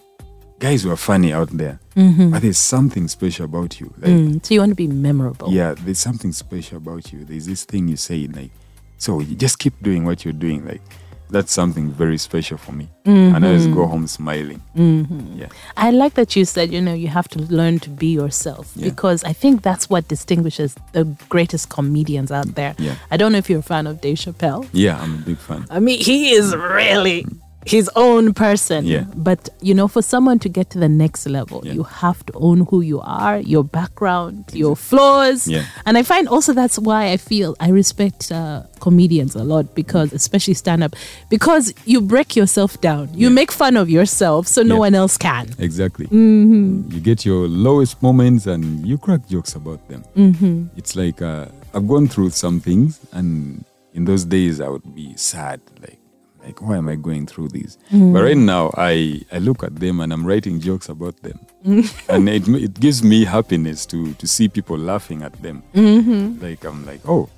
guys 0.58 0.84
were 0.84 0.96
funny 0.96 1.32
out 1.32 1.48
there. 1.50 1.78
Mhm. 1.96 2.32
But 2.32 2.42
there's 2.42 2.58
something 2.58 3.08
special 3.08 3.44
about 3.46 3.80
you. 3.80 3.92
Like, 3.98 4.10
Mm, 4.10 4.44
So 4.44 4.54
you 4.54 4.60
want 4.60 4.70
to 4.70 4.74
be 4.76 4.88
memorable. 4.88 5.50
yeah, 5.52 5.74
there's 5.74 5.98
something 6.00 6.32
special 6.32 6.76
about 6.78 7.12
you. 7.12 7.24
There's 7.24 7.46
this 7.46 7.64
thing 7.64 7.88
you 7.88 7.96
say, 7.96 8.26
like, 8.26 8.50
so 8.98 9.20
you 9.20 9.34
just 9.36 9.58
keep 9.58 9.74
doing 9.82 10.04
what 10.04 10.24
you're 10.24 10.32
doing. 10.34 10.64
Like, 10.66 10.82
that's 11.30 11.52
something 11.52 11.90
very 11.90 12.18
special 12.18 12.58
for 12.58 12.72
me. 12.72 12.88
And 13.06 13.44
I 13.44 13.48
always 13.48 13.66
go 13.66 13.86
home 13.86 14.06
smiling. 14.06 14.62
Mm-hmm. 14.76 15.40
Yeah. 15.40 15.48
I 15.76 15.90
like 15.90 16.14
that 16.14 16.36
you 16.36 16.44
said, 16.44 16.72
you 16.72 16.80
know, 16.80 16.94
you 16.94 17.08
have 17.08 17.28
to 17.28 17.38
learn 17.40 17.78
to 17.80 17.90
be 17.90 18.06
yourself 18.08 18.72
Yeah. 18.76 18.88
because 18.88 19.24
I 19.24 19.32
think 19.32 19.62
that's 19.62 19.90
what 19.90 20.08
distinguishes 20.08 20.74
the 20.92 21.04
greatest 21.28 21.68
comedians 21.70 22.30
out 22.30 22.54
there. 22.54 22.74
Yeah. 22.78 22.94
I 23.10 23.16
don't 23.16 23.32
know 23.32 23.38
if 23.38 23.50
you're 23.50 23.58
a 23.60 23.62
fan 23.62 23.86
of 23.86 24.00
Dave 24.00 24.16
Chappelle. 24.18 24.66
Yeah, 24.72 25.00
I'm 25.00 25.14
a 25.14 25.18
big 25.18 25.38
fan. 25.38 25.66
I 25.70 25.80
mean, 25.80 26.00
he 26.00 26.30
is 26.32 26.54
really 26.54 27.26
his 27.66 27.90
own 27.96 28.34
person. 28.34 28.84
Yeah. 28.86 29.04
But, 29.16 29.48
you 29.60 29.74
know, 29.74 29.88
for 29.88 30.02
someone 30.02 30.38
to 30.40 30.48
get 30.48 30.70
to 30.70 30.78
the 30.78 30.88
next 30.88 31.26
level, 31.26 31.62
Yeah. 31.64 31.72
you 31.72 31.82
have 31.84 32.24
to 32.26 32.32
own 32.34 32.66
who 32.70 32.80
you 32.80 33.00
are, 33.00 33.38
your 33.40 33.64
background, 33.64 34.44
your 34.52 34.76
flaws. 34.76 35.46
Yeah. 35.48 35.64
And 35.86 35.96
I 35.98 36.02
find 36.02 36.28
also 36.28 36.52
that's 36.52 36.78
why 36.78 37.10
I 37.12 37.16
feel 37.16 37.56
I 37.60 37.68
respect 37.70 38.30
uh, 38.32 38.62
comedians 38.80 39.34
a 39.34 39.44
lot 39.44 39.74
because, 39.74 40.12
especially 40.12 40.54
stand 40.54 40.82
up, 40.84 40.94
because 41.30 41.72
you 41.86 42.00
break 42.00 42.36
yourself 42.36 42.80
down. 42.80 43.08
You 43.14 43.28
Yeah. 43.28 43.34
make 43.34 43.50
fun 43.52 43.76
of 43.76 43.88
yourself 43.88 44.46
so 44.46 44.62
no 44.62 44.76
one 44.78 44.94
else 44.94 45.16
can. 45.16 45.48
Exactly. 45.58 46.06
Mm-hmm. 46.06 46.92
You 46.92 47.00
get 47.00 47.24
your 47.24 47.48
lowest 47.48 48.02
moments 48.02 48.46
and 48.46 48.86
you 48.86 48.98
crack 48.98 49.28
jokes 49.28 49.54
about 49.54 49.86
them. 49.88 50.04
Mm-hmm. 50.16 50.66
It's 50.76 50.94
like 50.96 51.22
uh, 51.22 51.46
I've 51.72 51.88
gone 51.88 52.08
through 52.08 52.30
some 52.30 52.60
things, 52.60 53.00
and 53.12 53.64
in 53.94 54.04
those 54.04 54.24
days 54.24 54.60
I 54.60 54.68
would 54.68 54.94
be 54.94 55.14
sad, 55.16 55.60
like, 55.80 55.98
like 56.44 56.60
why 56.60 56.76
am 56.76 56.88
I 56.88 56.96
going 56.96 57.26
through 57.26 57.48
this? 57.48 57.78
Mm. 57.90 58.12
But 58.12 58.22
right 58.22 58.36
now 58.36 58.70
I 58.76 59.22
I 59.32 59.38
look 59.38 59.62
at 59.64 59.76
them 59.76 60.00
and 60.00 60.12
I'm 60.12 60.26
writing 60.26 60.60
jokes 60.60 60.88
about 60.88 61.16
them, 61.22 61.38
Mm. 61.64 61.84
and 62.08 62.28
it 62.28 62.46
it 62.48 62.74
gives 62.80 63.02
me 63.02 63.24
happiness 63.24 63.86
to 63.86 64.12
to 64.14 64.26
see 64.26 64.48
people 64.48 64.76
laughing 64.78 65.22
at 65.22 65.32
them. 65.42 65.62
Mm-hmm. 65.74 66.42
Like 66.44 66.64
I'm 66.64 66.84
like, 66.86 67.00
oh, 67.08 67.28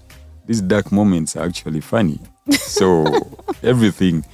these 0.46 0.60
dark 0.60 0.90
moments 0.92 1.36
are 1.36 1.44
actually 1.46 1.80
funny. 1.80 2.18
So 2.50 3.04
everything 3.62 4.24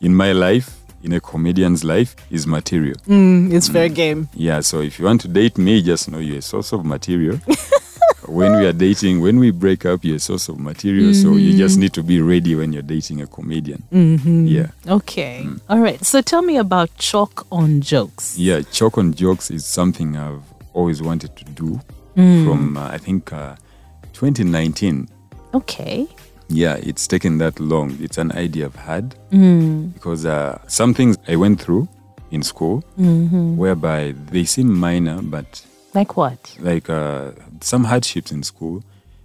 in 0.00 0.14
my 0.14 0.32
life, 0.32 0.76
in 1.02 1.12
a 1.12 1.20
comedian's 1.20 1.82
life, 1.84 2.14
is 2.30 2.46
material. 2.46 2.96
Mm, 3.06 3.52
it's 3.52 3.68
fair 3.68 3.88
game. 3.88 4.28
Yeah, 4.34 4.60
so 4.60 4.80
if 4.80 4.98
you 4.98 5.04
want 5.06 5.20
to 5.22 5.28
date 5.28 5.58
me, 5.58 5.82
just 5.82 6.08
know 6.10 6.18
you're 6.18 6.38
a 6.38 6.42
source 6.42 6.72
of 6.72 6.84
material. 6.84 7.38
when 8.28 8.58
we 8.58 8.66
are 8.66 8.72
dating, 8.72 9.20
when 9.20 9.38
we 9.38 9.50
break 9.50 9.84
up, 9.86 10.04
you're 10.04 10.16
a 10.16 10.20
source 10.20 10.48
of 10.48 10.58
material. 10.58 11.14
So 11.14 11.36
you 11.36 11.56
just 11.56 11.78
need 11.78 11.92
to 11.94 12.02
be 12.02 12.20
ready 12.20 12.54
when 12.54 12.72
you're 12.72 12.82
dating 12.82 13.20
a 13.22 13.26
comedian. 13.26 13.82
Mm-hmm. 13.92 14.46
Yeah. 14.46 14.68
Okay. 14.86 15.46
All 15.68 15.78
right. 15.80 16.04
So 16.04 16.20
tell 16.20 16.42
me 16.42 16.56
about 16.58 16.94
chalk 16.98 17.46
on 17.50 17.80
jokes. 17.80 18.36
Yeah, 18.38 18.60
chalk 18.72 18.98
on 18.98 19.14
jokes 19.14 19.50
is 19.50 19.64
something 19.64 20.16
I've 20.16 20.42
always 20.74 21.00
wanted 21.02 21.34
to 21.36 21.44
do 21.44 21.80
Mm. 22.16 22.44
from, 22.46 22.76
uh, 22.76 22.88
I 22.88 22.98
think, 22.98 23.32
uh, 23.32 23.54
2019. 24.12 25.08
Okay. 25.54 26.06
Yeah, 26.48 26.74
it's 26.76 27.06
taken 27.06 27.38
that 27.38 27.60
long. 27.60 27.96
It's 28.00 28.18
an 28.18 28.32
idea 28.32 28.66
I've 28.66 28.74
had 28.76 29.14
Mm. 29.32 29.92
because 29.94 30.26
uh, 30.26 30.58
some 30.66 30.94
things 30.94 31.16
I 31.28 31.36
went 31.36 31.60
through 31.60 31.88
in 32.30 32.42
school 32.42 32.82
Mm-hmm. 32.98 33.56
whereby 33.56 34.14
they 34.32 34.44
seem 34.44 34.72
minor, 34.74 35.22
but 35.22 35.62
Like 35.94 36.16
what? 36.16 36.56
like 36.60 36.90
uh, 36.90 37.32
some 37.60 37.84
hardships 37.84 38.30
in 38.30 38.42
school, 38.42 38.84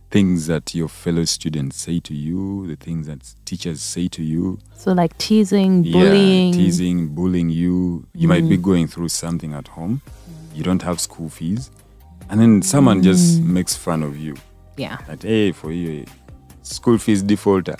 things 0.10 0.48
that 0.48 0.74
your 0.74 0.88
fellow 0.88 1.26
students 1.26 1.78
say 1.78 2.00
to 2.00 2.14
you, 2.14 2.68
the 2.68 2.76
things 2.76 3.08
that 3.08 3.34
teachers 3.46 3.82
say 3.82 4.08
to 4.10 4.24
you, 4.24 4.60
So 4.76 4.94
like 4.94 5.18
teasing, 5.18 5.84
bullying. 5.84 6.54
yeah, 6.54 6.60
teasing, 6.60 7.08
bullying 7.10 7.50
you. 7.50 8.08
You 8.14 8.28
might 8.28 8.48
be 8.48 8.58
mm. 8.58 8.62
going 8.62 8.88
through 8.88 9.10
something 9.10 9.54
at 9.54 9.68
home. 9.68 10.02
You 10.54 10.64
don't 10.64 10.82
have 10.84 11.00
school 11.00 11.30
fees, 11.30 11.72
and 12.30 12.40
then 12.40 12.62
someone 12.62 13.02
mm. 13.02 13.04
just 13.04 13.42
makes 13.42 13.76
fun 13.76 14.04
of 14.04 14.18
you. 14.18 14.36
Yeah. 14.78 14.98
Like, 15.08 15.24
hey, 15.24 15.52
for 15.52 15.72
you, 15.72 16.06
school 16.62 16.98
fees 16.98 17.22
defaulter. 17.24 17.76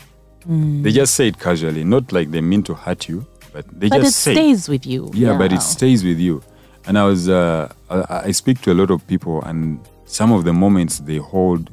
Mm. 0.48 0.84
They 0.84 0.92
just 0.92 1.16
say 1.16 1.30
it 1.30 1.40
casually, 1.40 1.84
not 1.84 2.12
like 2.12 2.32
they 2.32 2.42
mean 2.42 2.64
to 2.64 2.74
hurt 2.74 3.08
you, 3.08 3.26
but 3.54 3.66
they 3.80 3.88
But 3.90 4.02
just 4.02 4.18
say. 4.20 4.34
But 4.34 4.40
It 4.40 4.44
stays 4.44 4.70
with 4.70 4.86
you. 4.86 5.10
Yeah, 5.14 5.38
but 5.38 5.54
it 5.54 5.62
stays 5.62 6.04
with 6.04 6.20
you. 6.20 6.44
And 6.86 6.98
I 6.98 7.04
was, 7.06 7.30
uh, 7.30 7.72
I, 7.90 8.28
I 8.28 8.32
speak 8.32 8.62
to 8.62 8.72
a 8.72 8.76
lot 8.76 8.92
of 8.92 9.06
people, 9.08 9.42
and 9.44 9.80
some 10.06 10.32
of 10.32 10.44
the 10.44 10.54
moments 10.54 11.00
they 11.00 11.18
hold 11.18 11.70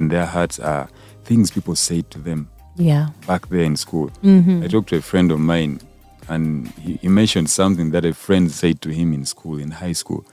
in 0.00 0.08
their 0.08 0.26
hearts 0.26 0.58
are 0.58 0.88
things 1.24 1.50
people 1.50 1.76
say 1.76 2.02
to 2.10 2.18
them 2.18 2.48
Yeah. 2.76 3.08
back 3.26 3.48
there 3.48 3.62
in 3.64 3.76
school. 3.76 4.10
Mm-hmm. 4.22 4.64
I 4.64 4.68
talked 4.68 4.88
to 4.90 4.96
a 4.96 5.02
friend 5.02 5.30
of 5.30 5.38
mine, 5.40 5.80
and 6.28 6.68
he, 6.80 6.94
he 7.02 7.08
mentioned 7.08 7.50
something 7.50 7.90
that 7.90 8.04
a 8.04 8.14
friend 8.14 8.50
said 8.50 8.80
to 8.82 8.88
him 8.90 9.12
in 9.12 9.24
school, 9.26 9.58
in 9.58 9.70
high 9.70 9.92
school. 9.92 10.24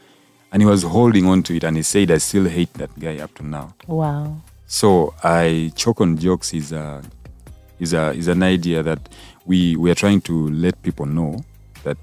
And 0.54 0.62
he 0.62 0.66
was 0.66 0.84
holding 0.84 1.26
on 1.28 1.44
to 1.44 1.56
it, 1.56 1.64
and 1.64 1.78
he 1.78 1.84
said, 1.84 2.12
I 2.12 2.18
still 2.20 2.46
hate 2.46 2.74
that 2.76 2.98
guy 3.00 3.18
up 3.20 3.34
to 3.36 3.46
now. 3.46 3.74
Wow. 3.88 4.38
So 4.68 5.14
I 5.24 5.72
choke 5.76 6.00
on 6.02 6.18
jokes 6.18 6.54
is 6.54 6.72
a 6.72 7.02
is 7.80 7.94
a 7.94 8.12
is 8.14 8.28
an 8.30 8.44
idea 8.44 8.82
that 8.84 9.00
we 9.46 9.76
we 9.76 9.92
are 9.92 9.96
trying 9.96 10.22
to 10.22 10.50
let 10.50 10.82
people 10.82 11.06
know 11.06 11.44
that 11.84 11.98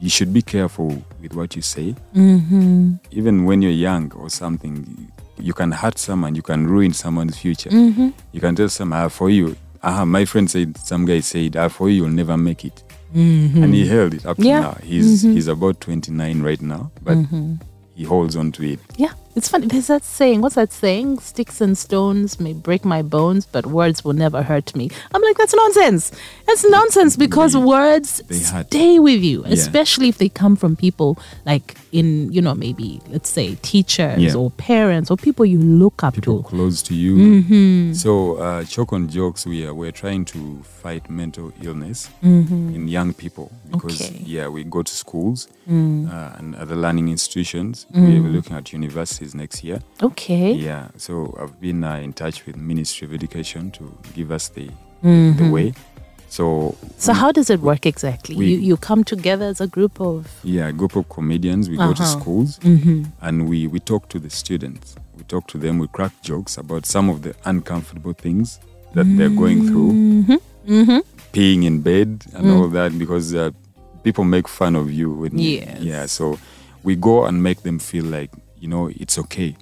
you 0.00 0.08
should 0.10 0.32
be 0.32 0.42
careful 0.42 1.02
with 1.24 1.34
what 1.34 1.56
you 1.56 1.62
say. 1.62 1.94
Mm-hmm. 2.14 2.94
Even 3.10 3.44
when 3.46 3.62
you're 3.62 3.72
young 3.72 4.12
or 4.12 4.28
something, 4.30 5.10
you 5.38 5.52
can 5.52 5.72
hurt 5.72 5.98
someone, 5.98 6.34
you 6.36 6.42
can 6.42 6.66
ruin 6.68 6.92
someone's 6.92 7.36
future. 7.38 7.70
You 7.70 8.40
can 8.40 8.54
tell 8.54 8.68
someone, 8.68 9.00
ah, 9.00 9.08
for 9.08 9.30
you, 9.30 9.56
ah, 9.82 10.04
my 10.04 10.24
friend 10.26 10.48
said, 10.50 10.76
some 10.78 11.04
guy 11.06 11.20
said, 11.20 11.56
ah, 11.56 11.68
for 11.68 11.88
you, 11.88 12.02
you'll 12.04 12.10
never 12.14 12.36
make 12.36 12.64
it. 12.64 12.84
And 13.14 13.72
he 13.74 13.86
held 13.86 14.14
it 14.14 14.26
up 14.26 14.36
to 14.36 14.42
Yeah. 14.42 14.60
now. 14.60 14.76
He's 14.82 15.22
he's 15.22 15.46
about 15.48 15.80
29 15.80 16.42
right 16.42 16.60
now, 16.60 16.90
but 17.02 17.16
he 17.94 18.04
holds 18.04 18.36
on 18.36 18.52
to 18.52 18.62
it. 18.64 18.80
Yeah. 18.96 19.12
It's 19.36 19.48
funny. 19.48 19.66
There's 19.66 19.88
that 19.88 20.04
saying. 20.04 20.42
What's 20.42 20.54
that 20.54 20.72
saying? 20.72 21.18
Sticks 21.18 21.60
and 21.60 21.76
stones 21.76 22.38
may 22.38 22.52
break 22.52 22.84
my 22.84 23.02
bones, 23.02 23.46
but 23.46 23.66
words 23.66 24.04
will 24.04 24.12
never 24.12 24.42
hurt 24.42 24.74
me. 24.76 24.90
I'm 25.12 25.22
like, 25.22 25.36
that's 25.36 25.54
nonsense. 25.54 26.12
That's 26.46 26.64
nonsense 26.68 27.16
because 27.16 27.54
They- 27.54 27.58
words 27.58 28.22
they 28.28 28.38
hurt. 28.38 28.66
stay 28.68 28.98
with 29.00 29.22
you, 29.22 29.42
Yeah. 29.44 29.52
especially 29.54 30.08
if 30.08 30.18
they 30.18 30.28
come 30.28 30.54
from 30.56 30.76
people 30.76 31.18
like 31.44 31.74
in, 31.90 32.30
you 32.32 32.40
know, 32.42 32.54
maybe 32.54 33.00
let's 33.10 33.28
say 33.28 33.56
teachers 33.62 34.20
Yeah. 34.20 34.34
or 34.34 34.50
parents 34.52 35.10
or 35.10 35.16
people 35.16 35.44
you 35.44 35.58
look 35.58 36.04
up 36.04 36.14
people 36.14 36.42
to. 36.42 36.48
close 36.48 36.80
to 36.82 36.94
you. 36.94 37.16
Mm-hmm. 37.16 37.92
So, 37.94 38.34
uh, 38.36 38.64
choke 38.64 38.92
on 38.92 39.08
jokes. 39.08 39.46
We 39.46 39.66
are 39.66 39.74
we're 39.74 39.92
trying 39.92 40.24
to 40.26 40.60
fight 40.82 41.10
mental 41.10 41.52
illness 41.62 42.08
in 42.22 42.88
young 42.88 43.12
people 43.14 43.50
because 43.70 44.00
Mm-hmm. 44.00 44.14
Okay. 44.14 44.24
Mm. 44.24 44.28
yeah, 44.36 44.48
we 44.48 44.62
go 44.64 44.82
to 44.82 44.92
schools 44.94 45.48
uh, 45.68 46.38
and 46.38 46.54
other 46.56 46.76
learning 46.76 47.08
institutions. 47.08 47.86
We're 47.92 48.20
looking 48.36 48.56
at 48.56 48.72
universities 48.72 49.23
next 49.32 49.62
year. 49.64 49.78
Okay. 50.02 50.52
Yeah, 50.52 50.88
so 50.96 51.32
I've 51.40 51.56
been 51.60 51.84
uh, 51.84 51.96
in 52.02 52.12
touch 52.12 52.44
with 52.46 52.56
Ministry 52.56 53.06
of 53.06 53.14
Education 53.14 53.70
to 53.78 53.84
give 54.14 54.30
us 54.34 54.48
the 54.48 54.68
Mm-hmm. 55.04 55.38
the 55.38 55.50
way. 55.50 55.72
So 56.28 56.74
So 56.98 57.12
how 57.12 57.30
does 57.30 57.48
it 57.50 57.60
work 57.60 57.86
exactly? 57.86 58.34
we- 58.36 58.46
you 58.52 58.58
you 58.70 58.76
come 58.76 59.04
together 59.04 59.46
as 59.46 59.60
a 59.60 59.66
group 59.66 60.00
of 60.00 60.26
yeah, 60.42 60.66
a 60.68 60.72
group 60.72 60.96
of 60.96 61.04
comedians. 61.08 61.68
We 61.68 61.76
go 61.76 61.92
to 61.94 62.02
Uh-huh. 62.02 62.18
schools 62.20 62.58
and 63.20 63.48
we, 63.48 63.66
we 63.68 63.78
talk 63.80 64.08
to 64.08 64.18
the 64.18 64.30
students. 64.30 64.96
We 65.16 65.22
talk 65.24 65.46
to 65.48 65.58
them. 65.58 65.78
We 65.78 65.86
crack 65.88 66.12
jokes 66.22 66.58
about 66.58 66.86
some 66.86 67.08
of 67.12 67.20
the 67.22 67.34
uncomfortable 67.44 68.14
things 68.14 68.58
that 68.94 69.06
they're 69.16 69.36
going 69.42 69.60
through, 69.68 69.92
peeing 71.32 71.64
in 71.64 71.80
bed 71.80 72.24
and 72.34 72.50
all 72.50 72.68
that, 72.68 72.98
because 72.98 73.34
uh, 73.34 73.50
people 74.02 74.24
make 74.24 74.48
fun 74.48 74.74
of 74.76 74.90
you. 74.90 75.12
When 75.12 75.38
Yes. 75.38 75.80
yeah. 75.80 76.06
So 76.06 76.38
we 76.82 76.96
go 76.96 77.24
and 77.26 77.42
make 77.42 77.62
them 77.62 77.78
feel 77.78 78.04
like 78.06 78.30
you 78.64 78.70
know 78.70 78.90
it's 78.96 79.18
okay. 79.18 79.54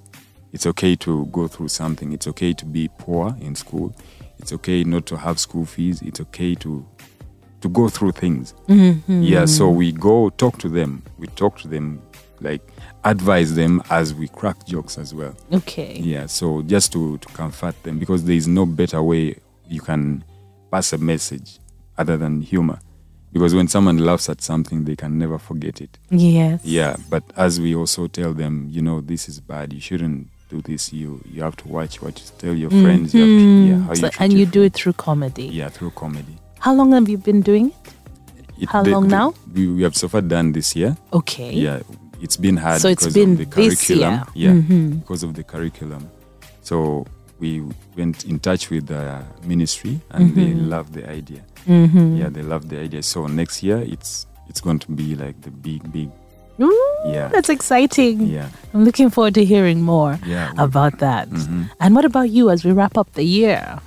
It's 0.53 0.65
okay 0.65 0.95
to 0.97 1.27
go 1.27 1.49
through 1.49 1.69
something. 1.69 2.13
It's 2.13 2.29
okay 2.29 2.53
to 2.53 2.65
be 2.65 2.89
poor 2.99 3.35
in 3.41 3.57
school. 3.57 3.93
It's 4.39 4.53
okay 4.53 4.85
not 4.85 5.07
to 5.07 5.17
have 5.17 5.41
school 5.41 5.65
fees. 5.65 6.01
It's 6.03 6.21
okay 6.21 6.55
to 6.57 6.87
to 7.63 7.69
go 7.69 7.89
through 7.89 8.13
things. 8.13 8.55
Mm-hmm. 8.69 9.23
Yeah, 9.23 9.47
so 9.47 9.71
we 9.71 9.91
go 9.91 10.31
talk 10.31 10.59
to 10.59 10.69
them. 10.69 11.03
We 11.19 11.27
talk 11.27 11.59
to 11.59 11.69
them, 11.69 12.01
like 12.41 12.63
advise 13.03 13.57
them 13.57 13.83
as 13.91 14.15
we 14.15 14.29
crack 14.29 14.67
jokes 14.67 14.99
as 14.99 15.13
well. 15.13 15.35
okay. 15.53 15.95
Yeah, 15.99 16.27
so 16.27 16.63
just 16.63 16.93
to, 16.93 17.19
to 17.19 17.29
comfort 17.35 17.81
them 17.83 17.99
because 17.99 18.25
there 18.25 18.37
is 18.37 18.47
no 18.47 18.67
better 18.67 19.03
way 19.03 19.37
you 19.69 19.81
can 19.81 20.23
pass 20.71 20.93
a 20.93 20.99
message 20.99 21.59
other 21.99 22.17
than 22.17 22.41
humor. 22.41 22.79
Because 23.33 23.55
when 23.55 23.67
someone 23.69 23.97
laughs 23.99 24.29
at 24.29 24.43
something, 24.43 24.85
they 24.85 24.95
can 24.97 25.19
never 25.19 25.39
forget 25.39 25.81
it. 25.81 25.99
Yes. 26.11 26.61
Yeah, 26.65 26.97
but 27.09 27.23
as 27.37 27.59
we 27.61 27.75
also 27.75 28.07
tell 28.07 28.35
them, 28.35 28.67
you 28.71 28.83
know, 28.83 29.01
this 29.01 29.29
is 29.29 29.41
bad. 29.41 29.73
You 29.73 29.81
shouldn't 29.81 30.29
do 30.51 30.61
this. 30.61 30.93
You 30.93 31.21
you 31.33 31.43
have 31.43 31.57
to 31.57 31.69
watch 31.69 32.03
what 32.03 32.21
you 32.21 32.27
tell 32.39 32.55
your 32.55 32.71
friends. 32.71 33.15
You 33.15 33.21
have 33.23 33.29
to, 33.29 33.69
yeah, 33.71 33.79
how 33.87 33.95
So, 33.95 34.07
you 34.07 34.13
and 34.21 34.33
you 34.35 34.45
do 34.47 34.61
friends. 34.61 34.67
it 34.67 34.75
through 34.75 34.93
comedy. 34.95 35.45
Yeah, 35.47 35.71
through 35.71 35.93
comedy. 35.93 36.37
How 36.59 36.75
long 36.75 36.93
have 36.93 37.09
you 37.09 37.17
been 37.17 37.41
doing 37.41 37.69
it? 37.71 37.95
It- 38.61 38.69
How 38.69 38.83
long 38.85 39.09
now? 39.09 39.33
We, 39.55 39.67
we 39.67 39.83
have 39.83 39.97
so 39.97 40.09
far 40.09 40.21
done 40.21 40.53
this 40.53 40.77
year. 40.77 40.97
Okay. 41.13 41.53
Yeah, 41.55 41.81
it's 42.21 42.37
been 42.37 42.59
hard 42.59 42.81
So 42.83 42.89
it's 42.89 43.03
because 43.05 43.15
been 43.15 43.33
of 43.33 43.39
the 43.39 43.45
this 43.47 43.87
curriculum. 43.87 44.25
year. 44.35 44.51
Mm-hmm. 44.53 44.89
Yeah, 44.93 44.95
because 45.01 45.23
of 45.23 45.35
the 45.35 45.43
curriculum. 45.43 46.09
So 46.61 47.07
we 47.41 47.63
went 47.97 48.25
in 48.27 48.39
touch 48.39 48.69
with 48.71 48.87
the 48.89 49.25
ministry, 49.45 50.01
and 50.11 50.35
they 50.37 50.53
Mm-hmm. 50.53 50.69
loved 50.69 50.93
the 50.93 51.09
idea. 51.11 51.41
Yeah, 51.67 52.29
they 52.31 52.43
love 52.43 52.69
the 52.69 52.79
idea. 52.81 53.03
So 53.03 53.27
next 53.27 53.63
year, 53.63 53.79
it's 53.79 54.27
it's 54.49 54.61
going 54.61 54.79
to 54.81 54.91
be 54.93 55.15
like 55.15 55.41
the 55.43 55.51
big, 55.51 55.91
big. 55.93 56.11
Ooh, 56.61 56.95
Yeah. 57.07 57.29
That's 57.29 57.49
exciting. 57.49 58.21
Yeah, 58.27 58.49
I'm 58.75 58.85
looking 58.85 59.11
forward 59.11 59.35
to 59.35 59.45
hearing 59.45 59.81
more 59.83 60.19
Yeah, 60.27 60.53
about 60.59 60.99
that. 60.99 61.29
Mm-hmm. 61.31 61.63
And 61.81 61.95
what 61.97 62.05
about 62.05 62.29
you 62.31 62.51
as 62.51 62.65
we 62.65 62.73
wrap 62.73 62.97
up 62.99 63.13
the 63.15 63.25
year? 63.25 63.79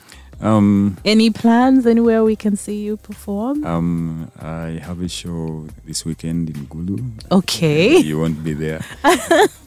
um, 0.41 0.97
Any 1.05 1.29
plans 1.29 1.85
anywhere 1.85 2.23
we 2.25 2.35
can 2.35 2.55
see 2.57 2.81
you 2.83 2.97
perform? 2.97 3.63
um, 3.65 4.29
I 4.41 4.79
have 4.83 4.99
a 5.01 5.07
show 5.07 5.67
this 5.85 6.03
weekend 6.05 6.49
in 6.49 6.65
Gulu. 6.67 6.99
Okay. 7.31 7.97
You 7.97 8.19
won't 8.19 8.43
be 8.43 8.53
there. 8.53 8.81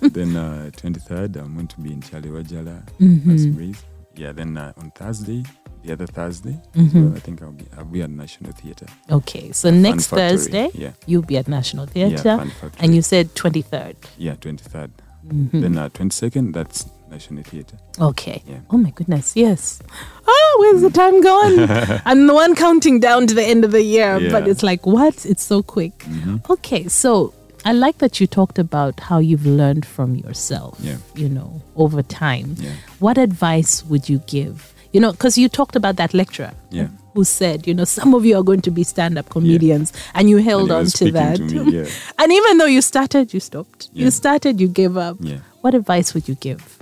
then 0.02 0.36
uh, 0.36 0.70
23rd, 0.76 1.36
I'm 1.36 1.54
going 1.54 1.68
to 1.68 1.80
be 1.80 1.92
in 1.92 2.02
Charlie 2.02 2.30
Wajala, 2.30 2.82
Mm-hmm. 3.00 3.72
Yeah, 4.16 4.32
then 4.32 4.58
uh, 4.58 4.72
on 4.76 4.90
Thursday, 4.90 5.44
the 5.84 5.92
other 5.92 6.06
Thursday, 6.06 6.60
Mm-hmm. 6.74 7.10
so 7.10 7.16
I 7.16 7.20
think 7.20 7.42
I'll 7.42 7.52
be 7.52 7.64
I'll 7.76 7.84
be 7.84 8.02
at 8.02 8.10
National 8.10 8.52
Theatre. 8.52 8.86
Okay. 9.10 9.52
So 9.52 9.70
next 9.70 10.06
Factory, 10.08 10.28
Thursday, 10.28 10.70
yeah. 10.74 10.92
you'll 11.06 11.22
be 11.22 11.36
at 11.36 11.48
National 11.48 11.86
Theatre. 11.86 12.38
Factory. 12.38 12.70
and 12.80 12.94
you 12.94 13.02
said 13.02 13.34
23rd. 13.34 13.96
yeah, 14.18 14.34
23rd. 14.34 14.90
Mm-hmm. 15.26 15.60
Then 15.60 15.76
uh, 15.78 15.88
22nd, 15.90 16.54
that's 16.54 16.86
National 17.10 17.42
Theatre. 17.42 17.76
Okay. 18.00 18.42
Yeah. 18.46 18.60
Oh 18.70 18.78
my 18.78 18.90
goodness. 18.90 19.36
Yes. 19.36 19.80
Oh, 20.26 20.56
where's 20.60 20.82
the 20.82 20.90
time 20.90 21.20
gone? 21.20 22.00
I'm 22.06 22.26
the 22.26 22.34
one 22.34 22.54
counting 22.54 23.00
down 23.00 23.26
to 23.26 23.34
the 23.34 23.42
end 23.44 23.64
of 23.64 23.72
the 23.72 23.82
year, 23.82 24.14
but 24.14 24.22
Yeah. 24.22 24.30
Mm-hmm. 24.40 24.50
it's 24.50 24.62
like, 24.62 24.86
what? 24.86 25.26
It's 25.26 25.42
so 25.42 25.62
quick. 25.62 26.04
Okay. 26.50 26.88
So 26.88 27.34
I 27.64 27.72
like 27.72 27.98
that 27.98 28.20
you 28.20 28.26
talked 28.26 28.58
about 28.58 29.00
how 29.00 29.18
you've 29.18 29.44
learned 29.46 29.84
from 29.84 30.14
yourself, 30.14 30.78
Yeah. 30.80 30.96
you 31.14 31.28
know, 31.28 31.60
over 31.76 32.02
time. 32.02 32.54
Yeah. 32.58 32.72
What 33.00 33.18
advice 33.18 33.84
would 33.84 34.08
you 34.08 34.18
give? 34.26 34.72
You 34.92 35.00
know, 35.00 35.12
because 35.12 35.36
you 35.36 35.48
talked 35.48 35.76
about 35.76 35.96
that 35.96 36.14
lecturer 36.14 36.52
Yeah. 36.70 36.88
who 37.14 37.24
said, 37.24 37.66
you 37.66 37.74
know, 37.74 37.84
some 37.84 38.14
of 38.14 38.24
you 38.24 38.36
are 38.38 38.42
going 38.42 38.62
to 38.62 38.70
be 38.70 38.84
stand 38.84 39.18
up 39.18 39.28
comedians, 39.28 39.92
and 40.14 40.30
you 40.30 40.38
held 40.38 40.70
And 40.70 40.72
on 40.72 40.86
to 40.86 41.12
that. 41.12 41.36
to 41.36 41.64
me, 41.64 41.78
yeah. 41.80 41.86
and 42.18 42.32
even 42.32 42.58
though 42.58 42.66
you 42.66 42.80
started, 42.80 43.34
you 43.34 43.40
stopped. 43.40 43.88
You 43.92 44.10
started, 44.10 44.60
you 44.60 44.68
gave 44.68 44.96
up. 44.96 45.16
Yeah. 45.20 45.38
What 45.60 45.74
advice 45.74 46.14
would 46.14 46.26
you 46.28 46.36
give? 46.36 46.78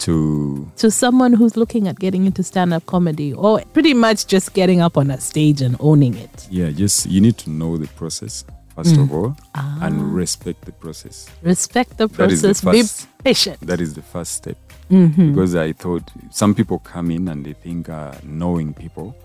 To 0.00 0.70
to 0.76 0.90
someone 0.90 1.32
who's 1.32 1.56
looking 1.56 1.88
at 1.88 1.98
getting 1.98 2.26
into 2.26 2.42
stand 2.42 2.74
up 2.74 2.84
comedy 2.84 3.32
or 3.32 3.62
pretty 3.72 3.94
much 3.94 4.26
just 4.26 4.52
getting 4.52 4.82
up 4.82 4.98
on 4.98 5.10
a 5.10 5.18
stage 5.18 5.62
and 5.62 5.74
owning 5.80 6.14
it? 6.16 6.46
yeah, 6.50 6.68
just 6.70 7.06
you 7.06 7.22
need 7.22 7.38
to 7.38 7.48
know 7.50 7.78
the 7.78 7.86
process 7.96 8.44
first 8.74 8.94
Mm. 8.94 9.02
of 9.04 9.12
all, 9.14 9.36
Ah. 9.54 9.78
and 9.86 10.14
respect 10.14 10.66
the 10.66 10.72
process. 10.72 11.26
Respect 11.42 11.96
the 11.96 12.04
is 12.28 12.42
the 12.42 12.52
process, 12.54 12.60
be 12.60 13.08
patient. 13.24 13.56
That 13.62 13.80
is 13.80 13.94
the 13.94 14.02
first 14.02 14.32
step. 14.32 14.58
Mm-hmm. 14.90 15.30
Because 15.32 15.54
I 15.56 15.72
thought 15.72 16.10
some 16.30 16.54
people 16.54 16.78
come 16.78 17.10
in 17.10 17.28
and 17.28 17.44
they 17.44 17.54
think 17.54 17.88
uh, 17.88 18.14
knowing 18.22 18.72
people, 18.74 19.16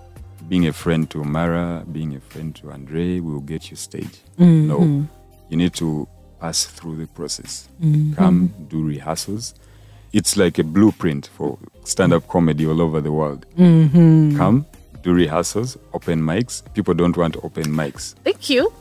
being 0.50 0.68
a 0.68 0.74
friend 0.74 1.10
to 1.12 1.24
Mara, 1.24 1.84
being 1.92 2.16
a 2.16 2.20
friend 2.20 2.56
to 2.56 2.72
Andre 2.72 3.20
will 3.20 3.40
get 3.42 3.70
you 3.70 3.78
stage. 3.78 4.20
Mm-hmm. 4.40 4.68
No, 4.68 5.08
you 5.50 5.58
need 5.58 5.74
to 5.76 6.08
pass 6.40 6.66
through 6.66 6.98
the 6.98 7.08
process. 7.08 7.70
Mm-hmm. 7.82 8.14
Come, 8.14 8.54
do 8.70 8.84
rehearsals. 8.84 9.54
It's 10.14 10.36
like 10.36 10.60
a 10.60 10.64
blueprint 10.64 11.28
for 11.28 11.58
stand 11.84 12.12
up 12.12 12.28
comedy 12.28 12.66
all 12.66 12.82
over 12.82 13.00
the 13.00 13.12
world. 13.12 13.46
Mm-hmm. 13.58 14.36
Come, 14.38 14.66
do 15.04 15.14
rehearsals, 15.14 15.78
open 15.94 16.22
mics. 16.22 16.62
People 16.74 16.96
don't 16.96 17.16
want 17.16 17.38
open 17.44 17.66
mics. 17.68 18.16
Thank 18.24 18.50
you. 18.50 18.74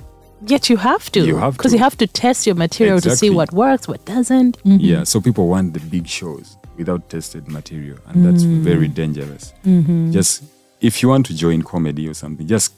Yet 0.47 0.71
you 0.71 0.79
have 0.79 1.13
to. 1.13 1.21
You 1.27 1.37
have 1.37 1.57
Because 1.59 1.75
you 1.75 1.79
have 1.79 1.99
to 1.99 2.07
test 2.07 2.47
your 2.47 2.57
material 2.57 2.99
to 3.03 3.15
see 3.15 3.29
what 3.29 3.53
works, 3.53 3.87
what 3.87 4.05
doesn't. 4.07 4.63
Mhm. 4.65 4.79
Yeah, 4.81 5.05
so 5.05 5.21
people 5.21 5.49
want 5.49 5.75
the 5.75 5.81
big 5.81 6.07
shows 6.07 6.57
without 6.81 7.09
tested 7.11 7.47
material, 7.47 7.99
and 8.07 8.25
that's 8.25 8.43
mm. 8.45 8.61
very 8.63 8.89
dangerous. 8.89 9.53
Mm-hmm. 9.65 10.11
Just 10.13 10.43
if 10.81 11.03
you 11.03 11.11
want 11.11 11.27
to 11.27 11.35
join 11.37 11.63
comedy 11.63 12.09
or 12.09 12.15
something, 12.15 12.47
just 12.47 12.73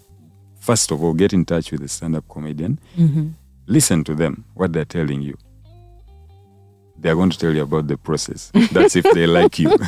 first 0.61 0.91
of 0.91 1.03
all 1.03 1.15
get 1.15 1.33
in 1.33 1.45
touch 1.45 1.71
with 1.73 1.83
a 1.83 1.89
stand-up 1.89 2.29
comedian. 2.29 2.79
Mm-hmm. 2.99 3.29
Listen 3.69 4.03
to 4.05 4.15
them 4.15 4.45
what 4.55 4.73
they're 4.73 4.85
telling 4.85 5.23
you. 5.23 5.39
They're 6.99 7.15
going 7.15 7.31
to 7.31 7.39
tell 7.39 7.53
you 7.55 7.63
about 7.63 7.87
the 7.89 7.97
process. 7.97 8.51
That's 8.73 8.97
if 8.97 9.05
they 9.15 9.27
like 9.27 9.59
you. 9.59 9.71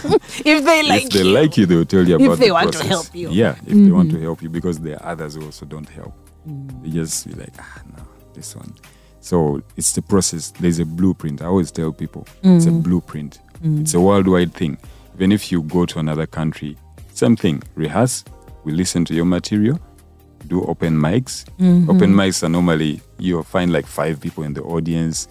If 0.52 0.64
they 0.64 0.82
like 0.82 1.04
if 1.04 1.10
they 1.10 1.18
you. 1.22 1.24
like 1.24 1.56
you, 1.56 1.66
they 1.66 1.76
will 1.76 1.84
tell 1.84 2.06
you 2.06 2.14
about 2.16 2.24
it. 2.24 2.32
If 2.32 2.38
they 2.38 2.46
the 2.48 2.54
want 2.54 2.72
to 2.72 2.86
help 2.86 3.14
you. 3.14 3.28
Mm-hmm. 3.28 3.36
Yeah, 3.36 3.56
if 3.66 3.76
they 3.84 3.90
want 3.90 4.10
to 4.10 4.16
mm-hmm. 4.16 4.24
help 4.24 4.42
you, 4.42 4.48
because 4.48 4.78
there 4.80 4.96
are 5.02 5.12
others 5.12 5.34
who 5.34 5.44
also 5.44 5.66
don't 5.66 5.88
help. 5.88 6.14
Mm. 6.48 6.82
They 6.82 6.90
just 6.90 7.26
be 7.26 7.34
like, 7.34 7.54
ah, 7.58 7.82
no, 7.96 8.02
this 8.34 8.54
one. 8.56 8.72
So 9.20 9.62
it's 9.76 9.92
the 9.92 10.02
process. 10.02 10.50
There's 10.50 10.80
a 10.80 10.84
blueprint. 10.84 11.40
I 11.40 11.46
always 11.46 11.70
tell 11.70 11.92
people 11.92 12.26
it's 12.42 12.66
a 12.66 12.70
mm. 12.70 12.82
Mm. 13.62 13.80
It's 13.82 13.94
a 13.94 14.00
worldwide 14.00 14.52
thing. 14.54 14.76
Even 15.14 15.32
if 15.32 15.50
you 15.52 15.62
go 15.62 15.86
to 15.86 15.98
another 15.98 16.26
country, 16.26 16.76
same 17.12 17.36
thing. 17.36 17.62
Rehearse. 17.74 18.24
We 18.64 18.72
listen 18.72 19.04
to 19.06 19.14
your 19.14 19.24
material. 19.26 19.78
Do 20.48 20.62
open 20.64 20.94
mics. 20.94 21.44
Mm-hmm. 21.58 21.90
Open 21.90 22.12
mics 22.14 22.42
are 22.42 22.48
normally 22.48 23.00
you'll 23.18 23.42
find 23.44 23.72
like 23.72 23.86
five 23.86 24.20
people 24.20 24.44
in 24.44 24.54
the 24.54 24.62
audience. 24.62 25.28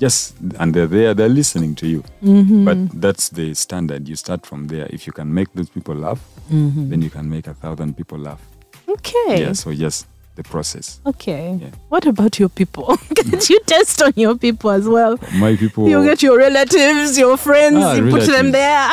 Just 0.00 0.34
and 0.60 0.72
they're 0.74 0.86
there, 0.86 1.12
they're 1.14 1.28
listening 1.28 1.74
to 1.76 1.86
you. 1.88 2.04
Mm-hmm. 2.22 2.64
But 2.64 3.00
that's 3.00 3.28
the 3.30 3.52
standard. 3.54 4.08
You 4.08 4.16
start 4.16 4.46
from 4.46 4.68
there. 4.68 4.86
If 4.90 5.06
you 5.06 5.12
can 5.12 5.32
make 5.34 5.52
those 5.54 5.68
people 5.68 5.94
laugh, 5.94 6.20
Mm-hmm. 6.50 6.88
then 6.88 7.02
you 7.02 7.10
can 7.10 7.28
make 7.28 7.46
a 7.46 7.52
thousand 7.52 7.94
people 7.96 8.16
laugh. 8.18 8.40
Okay. 8.88 9.42
Yeah, 9.42 9.52
so 9.52 9.74
just 9.74 10.06
the 10.38 10.44
process. 10.44 11.00
Okay. 11.04 11.58
Yeah. 11.60 11.70
What 11.88 12.06
about 12.06 12.38
your 12.38 12.48
people? 12.48 12.96
Can't 13.16 13.50
you 13.50 13.58
test 13.66 14.00
on 14.02 14.12
your 14.16 14.36
people 14.38 14.70
as 14.70 14.86
well? 14.88 15.18
My 15.34 15.56
people 15.56 15.88
You 15.88 16.04
get 16.04 16.22
your 16.22 16.38
relatives, 16.38 17.18
your 17.18 17.36
friends, 17.36 17.76
Ah, 17.84 17.94
you 17.94 18.08
put 18.10 18.24
them 18.26 18.52
there. 18.52 18.88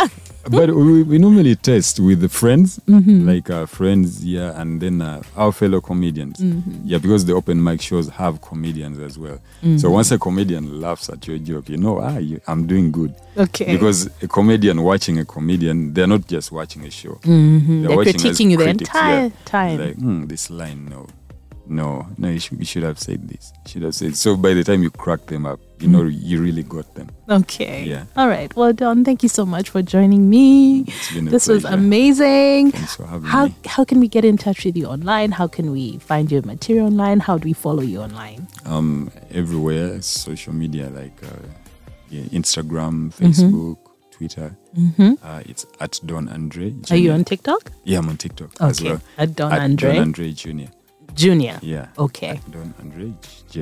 but 0.49 0.69
we, 0.69 1.01
we 1.03 1.17
normally 1.17 1.55
test 1.55 1.99
with 1.99 2.19
the 2.21 2.29
friends, 2.29 2.79
Mm-hmm. 2.87 3.27
like 3.27 3.49
our 3.49 3.67
friends, 3.67 4.23
yeah, 4.25 4.59
and 4.61 4.79
then 4.81 5.01
uh, 5.01 5.21
our 5.35 5.51
fellow 5.51 5.81
comedians. 5.81 6.37
Mm-hmm. 6.39 6.81
Yeah, 6.83 6.99
because 6.99 7.25
the 7.25 7.33
open 7.33 7.63
mic 7.63 7.81
shows 7.81 8.09
have 8.09 8.41
comedians 8.41 8.97
as 8.99 9.17
well. 9.17 9.39
Mm-hmm. 9.63 9.77
So 9.77 9.89
once 9.91 10.11
a 10.11 10.17
comedian 10.19 10.79
laughs 10.81 11.09
at 11.09 11.27
your 11.27 11.37
joke, 11.39 11.69
you 11.69 11.77
know, 11.77 11.99
ah, 11.99 12.17
you, 12.17 12.39
I'm 12.47 12.65
doing 12.67 12.91
good. 12.91 13.13
Okay. 13.37 13.71
Because 13.75 14.07
a 14.21 14.27
comedian 14.27 14.81
watching 14.83 15.17
a 15.19 15.25
comedian, 15.25 15.93
they're 15.93 16.07
not 16.07 16.27
just 16.27 16.51
watching 16.51 16.85
a 16.85 16.91
show. 16.91 17.15
Mhm. 17.23 17.83
They're 17.87 17.97
watching 17.97 18.13
critiquing 18.13 18.51
you 18.51 18.57
the 18.57 18.69
entire 18.69 19.23
yeah. 19.25 19.29
time. 19.45 19.77
Like, 19.79 19.95
hmm, 19.95 20.25
this 20.27 20.49
line, 20.49 20.85
no, 20.89 21.07
no, 21.67 22.07
no, 22.17 22.29
you 22.29 22.39
should, 22.39 22.59
you 22.59 22.65
should 22.65 22.83
have 22.83 22.99
said 22.99 23.27
this. 23.27 23.51
You 23.65 23.69
should 23.71 23.81
have 23.83 23.95
said. 23.95 24.15
So 24.15 24.35
by 24.35 24.53
the 24.53 24.63
time 24.63 24.83
you 24.83 24.89
crack 24.89 25.25
them 25.25 25.45
up, 25.45 25.59
you 25.79 25.87
know 25.87 26.03
you 26.03 26.41
really 26.41 26.63
got 26.63 26.93
them. 26.95 27.09
Okay. 27.29 27.83
Yeah. 27.83 28.05
All 28.15 28.27
right. 28.27 28.55
Well, 28.55 28.71
Don, 28.73 29.03
thank 29.03 29.23
you 29.23 29.29
so 29.29 29.45
much 29.45 29.69
for 29.69 29.81
joining 29.81 30.29
me. 30.29 30.81
It's 30.87 31.13
been 31.13 31.27
a 31.27 31.31
This 31.31 31.47
was 31.47 31.65
amazing. 31.65 32.71
Thanks 32.71 32.95
for 32.95 33.05
having 33.05 33.27
How 33.27 33.47
me. 33.47 33.55
how 33.65 33.83
can 33.83 33.99
we 33.99 34.07
get 34.07 34.23
in 34.23 34.37
touch 34.37 34.63
with 34.65 34.77
you 34.77 34.85
online? 34.85 35.31
How 35.31 35.47
can 35.47 35.71
we 35.71 35.97
find 35.97 36.31
your 36.31 36.43
material 36.43 36.87
online? 36.87 37.19
How 37.19 37.37
do 37.37 37.45
we 37.45 37.53
follow 37.53 37.81
you 37.81 37.99
online? 38.01 38.47
Um, 38.65 39.11
everywhere, 39.31 40.01
social 40.01 40.53
media 40.53 40.89
like 40.89 41.17
uh, 41.23 41.27
yeah, 42.09 42.23
Instagram, 42.25 43.13
Facebook, 43.13 43.77
Twitter. 44.11 44.55
Uh, 45.23 45.41
it's 45.45 45.65
at 45.79 45.99
Don 46.05 46.29
Andre. 46.29 46.71
Mm-hmm. 46.71 46.93
Are 46.93 46.97
you 46.97 47.11
on 47.11 47.23
TikTok? 47.25 47.71
Yeah, 47.83 47.99
I'm 47.99 48.09
on 48.09 48.17
TikTok 48.17 48.51
as 48.61 48.81
well. 48.81 49.01
At 49.17 49.35
Don 49.35 49.51
At 49.51 49.61
Andre 49.61 49.93
Don 49.93 50.01
Andre 50.01 50.31
Junior. 50.31 50.69
Junior. 51.15 51.59
Yeah. 51.61 51.87
Okay. 51.97 52.39
Don 52.51 52.73
Andre 52.79 53.13
Jr. 53.49 53.61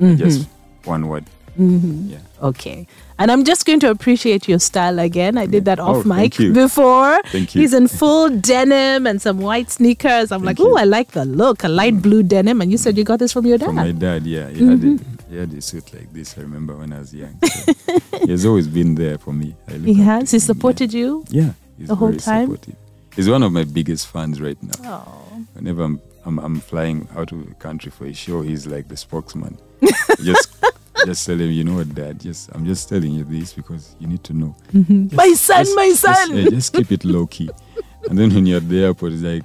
Mm-hmm. 0.00 0.16
Just 0.16 0.48
one 0.84 1.06
word. 1.08 1.24
Mm-hmm. 1.58 2.10
Yeah. 2.10 2.18
Okay. 2.42 2.86
And 3.18 3.30
I'm 3.30 3.44
just 3.44 3.64
going 3.64 3.78
to 3.80 3.90
appreciate 3.90 4.48
your 4.48 4.58
style 4.58 4.98
again. 4.98 5.38
I 5.38 5.46
did 5.46 5.64
that 5.66 5.78
Oh, 5.78 6.00
off 6.00 6.04
mic 6.04 6.16
thank 6.16 6.38
you. 6.40 6.52
before. 6.52 7.22
Thank 7.26 7.54
you. 7.54 7.60
He's 7.60 7.72
in 7.72 7.86
full 7.86 8.28
denim 8.28 9.06
and 9.06 9.22
some 9.22 9.38
white 9.38 9.70
sneakers. 9.70 10.32
I'm 10.32 10.42
like, 10.42 10.58
oh. 10.58 10.76
I 10.76 10.84
like 10.84 11.12
the 11.12 11.24
look. 11.24 11.62
A 11.62 11.68
light 11.68 11.94
mm. 11.94 12.02
blue 12.02 12.22
denim. 12.22 12.60
And 12.60 12.72
you 12.72 12.78
said 12.78 12.98
you 12.98 13.04
got 13.04 13.20
this 13.20 13.32
from 13.32 13.46
your 13.46 13.58
dad. 13.58 13.66
From 13.66 13.76
my 13.76 13.92
dad, 13.92 14.26
yeah. 14.26 14.48
He, 14.50 14.66
had 14.66 14.78
a, 14.78 14.82
mm-hmm. 14.82 15.30
he 15.30 15.36
had 15.36 15.52
a 15.52 15.60
suit 15.60 15.94
like 15.94 16.12
this, 16.12 16.36
I 16.36 16.40
remember 16.40 16.74
when 16.74 16.92
I 16.92 16.98
was 16.98 17.14
young. 17.14 17.38
So 17.40 17.72
he 18.24 18.30
has 18.32 18.44
always 18.44 18.66
been 18.66 18.96
there 18.96 19.18
for 19.18 19.32
me. 19.32 19.54
He 19.68 19.94
has. 19.94 20.30
He 20.32 20.36
him, 20.36 20.40
supported 20.40 20.92
you. 20.92 21.24
Yeah, 21.28 21.42
yeah 21.42 21.52
he's 21.78 21.88
the 21.88 21.94
whole 21.94 22.14
time? 22.14 22.46
supportive. 22.46 22.76
He's 23.14 23.30
one 23.30 23.44
of 23.44 23.52
my 23.52 23.62
biggest 23.62 24.08
fans 24.08 24.40
right 24.40 24.60
now. 24.60 25.04
Oh. 25.06 25.46
Whenever 25.52 25.84
I'm, 25.84 26.00
I'm, 26.26 26.38
I'm 26.38 26.60
flying 26.60 27.08
out 27.16 27.32
of 27.32 27.46
the 27.48 27.54
country 27.54 27.90
for 27.90 28.06
a 28.06 28.12
show, 28.14 28.42
he's 28.42 28.66
like 28.66 28.88
the 28.88 28.96
spokesman. 28.96 29.58
just 30.22 30.56
just 31.04 31.26
tell 31.26 31.38
him, 31.38 31.50
you 31.50 31.64
know 31.64 31.74
what, 31.74 31.94
Dad, 31.94 32.20
just 32.20 32.50
I'm 32.54 32.64
just 32.64 32.88
telling 32.88 33.12
you 33.12 33.24
this 33.24 33.52
because 33.52 33.94
you 34.00 34.06
need 34.06 34.24
to 34.24 34.32
know. 34.32 34.56
Just- 34.72 35.12
My 35.12 35.32
son, 35.34 35.64
just- 35.64 35.76
my 35.76 35.88
just- 35.88 36.00
son. 36.02 36.36
yeah, 36.36 36.48
just 36.50 36.72
keep 36.72 36.90
it 36.92 37.04
low 37.04 37.26
key. 37.26 37.50
And 38.08 38.18
then 38.18 38.32
when 38.34 38.46
you're 38.46 38.58
at 38.58 38.68
the 38.68 38.84
airport, 38.84 39.12
it's 39.12 39.22
like, 39.22 39.44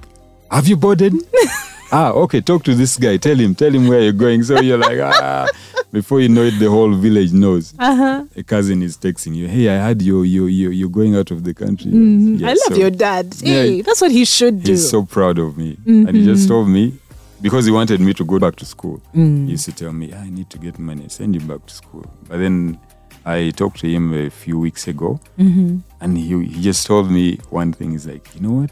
have 0.50 0.68
you 0.68 0.76
boarded? 0.76 1.14
ah, 1.92 2.10
okay, 2.12 2.40
talk 2.40 2.64
to 2.64 2.74
this 2.74 2.96
guy. 2.96 3.16
Tell 3.18 3.36
him, 3.36 3.54
tell 3.54 3.70
him 3.72 3.88
where 3.88 4.00
you're 4.00 4.12
going. 4.12 4.42
So 4.42 4.60
you're 4.60 4.78
like, 4.78 4.98
ah. 5.00 5.46
Before 5.92 6.20
you 6.20 6.28
know 6.28 6.42
it, 6.42 6.58
the 6.60 6.70
whole 6.70 6.94
village 6.94 7.32
knows. 7.32 7.74
Uh-huh. 7.78 8.24
A 8.36 8.42
cousin 8.44 8.80
is 8.82 8.96
texting 8.96 9.34
you, 9.34 9.48
hey, 9.48 9.68
I 9.68 9.78
heard 9.86 10.00
you, 10.02 10.22
you, 10.22 10.46
you, 10.46 10.70
you're 10.70 10.88
going 10.88 11.16
out 11.16 11.30
of 11.32 11.42
the 11.42 11.52
country. 11.52 11.90
Mm-hmm. 11.90 12.44
I 12.44 12.48
love 12.50 12.58
so 12.58 12.74
your 12.76 12.90
dad. 12.90 13.34
Yeah, 13.40 13.54
Hey, 13.54 13.80
that's 13.82 14.00
what 14.00 14.12
he 14.12 14.24
should 14.24 14.62
do. 14.62 14.70
He's 14.72 14.88
so 14.88 15.04
proud 15.04 15.38
of 15.38 15.56
me. 15.58 15.76
And 15.86 16.14
he 16.14 16.24
just 16.24 16.46
told 16.46 16.68
me, 16.68 16.96
because 17.42 17.64
he 17.66 17.72
wanted 17.72 18.00
me 18.00 18.14
to 18.14 18.24
go 18.24 18.38
back 18.38 18.54
to 18.56 18.64
school, 18.64 19.02
Mm. 19.14 19.46
he 19.46 19.52
used 19.52 19.64
to 19.64 19.72
tell 19.72 19.92
me, 19.92 20.12
I 20.14 20.30
need 20.30 20.48
to 20.50 20.58
get 20.58 20.78
money, 20.78 21.08
send 21.08 21.34
you 21.34 21.40
back 21.40 21.66
to 21.66 21.74
school. 21.74 22.04
But 22.28 22.38
then 22.38 22.78
I 23.24 23.50
talked 23.50 23.80
to 23.80 23.88
him 23.90 24.14
a 24.14 24.30
few 24.30 24.60
weeks 24.60 24.86
ago, 24.86 25.18
Mm-hmm. 25.38 25.78
and 26.00 26.16
he, 26.16 26.44
he 26.46 26.62
just 26.62 26.86
told 26.86 27.10
me 27.10 27.36
one 27.50 27.72
thing. 27.72 27.90
He's 27.92 28.06
like, 28.06 28.32
you 28.36 28.42
know 28.42 28.52
what? 28.60 28.70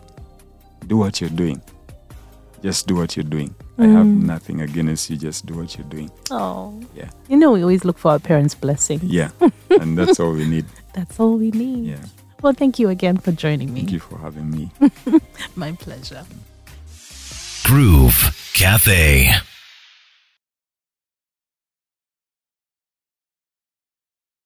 Do 0.87 0.99
what 0.99 1.21
you're 1.21 1.31
doing. 1.31 1.61
Just 2.63 2.87
do 2.87 2.95
what 2.95 3.17
you're 3.17 3.25
doing. 3.25 3.55
I 3.79 3.87
have 3.87 4.07
Mm. 4.07 4.23
nothing 4.27 4.61
against 4.61 5.09
you. 5.11 5.17
Just 5.17 5.47
do 5.47 5.55
what 5.55 5.77
you're 5.79 5.87
doing. 5.87 6.11
oh. 6.31 6.75
Yeah. 6.97 7.11
You 7.29 7.37
know, 7.37 7.53
we 7.53 7.63
always 7.63 7.85
look 7.85 7.97
for 7.99 8.11
our 8.11 8.19
parents' 8.19 8.55
blessing. 8.57 9.01
Yeah. 9.05 9.31
and 9.71 9.97
that's 9.97 10.19
all 10.19 10.33
we 10.33 10.47
need. 10.47 10.65
That's 10.95 11.19
all 11.21 11.39
we 11.39 11.51
need. 11.53 11.87
Yeah. 11.87 12.05
Well, 12.43 12.53
thank 12.55 12.79
you 12.79 12.89
again 12.89 13.17
for 13.19 13.31
joining 13.33 13.73
me. 13.73 13.81
Thank 13.81 13.93
you 13.93 14.01
for 14.01 14.19
having 14.19 14.51
me. 14.51 14.71
My 15.57 15.73
pleasure. 15.73 16.25
Groove 17.65 18.35
Cafe. 18.55 19.31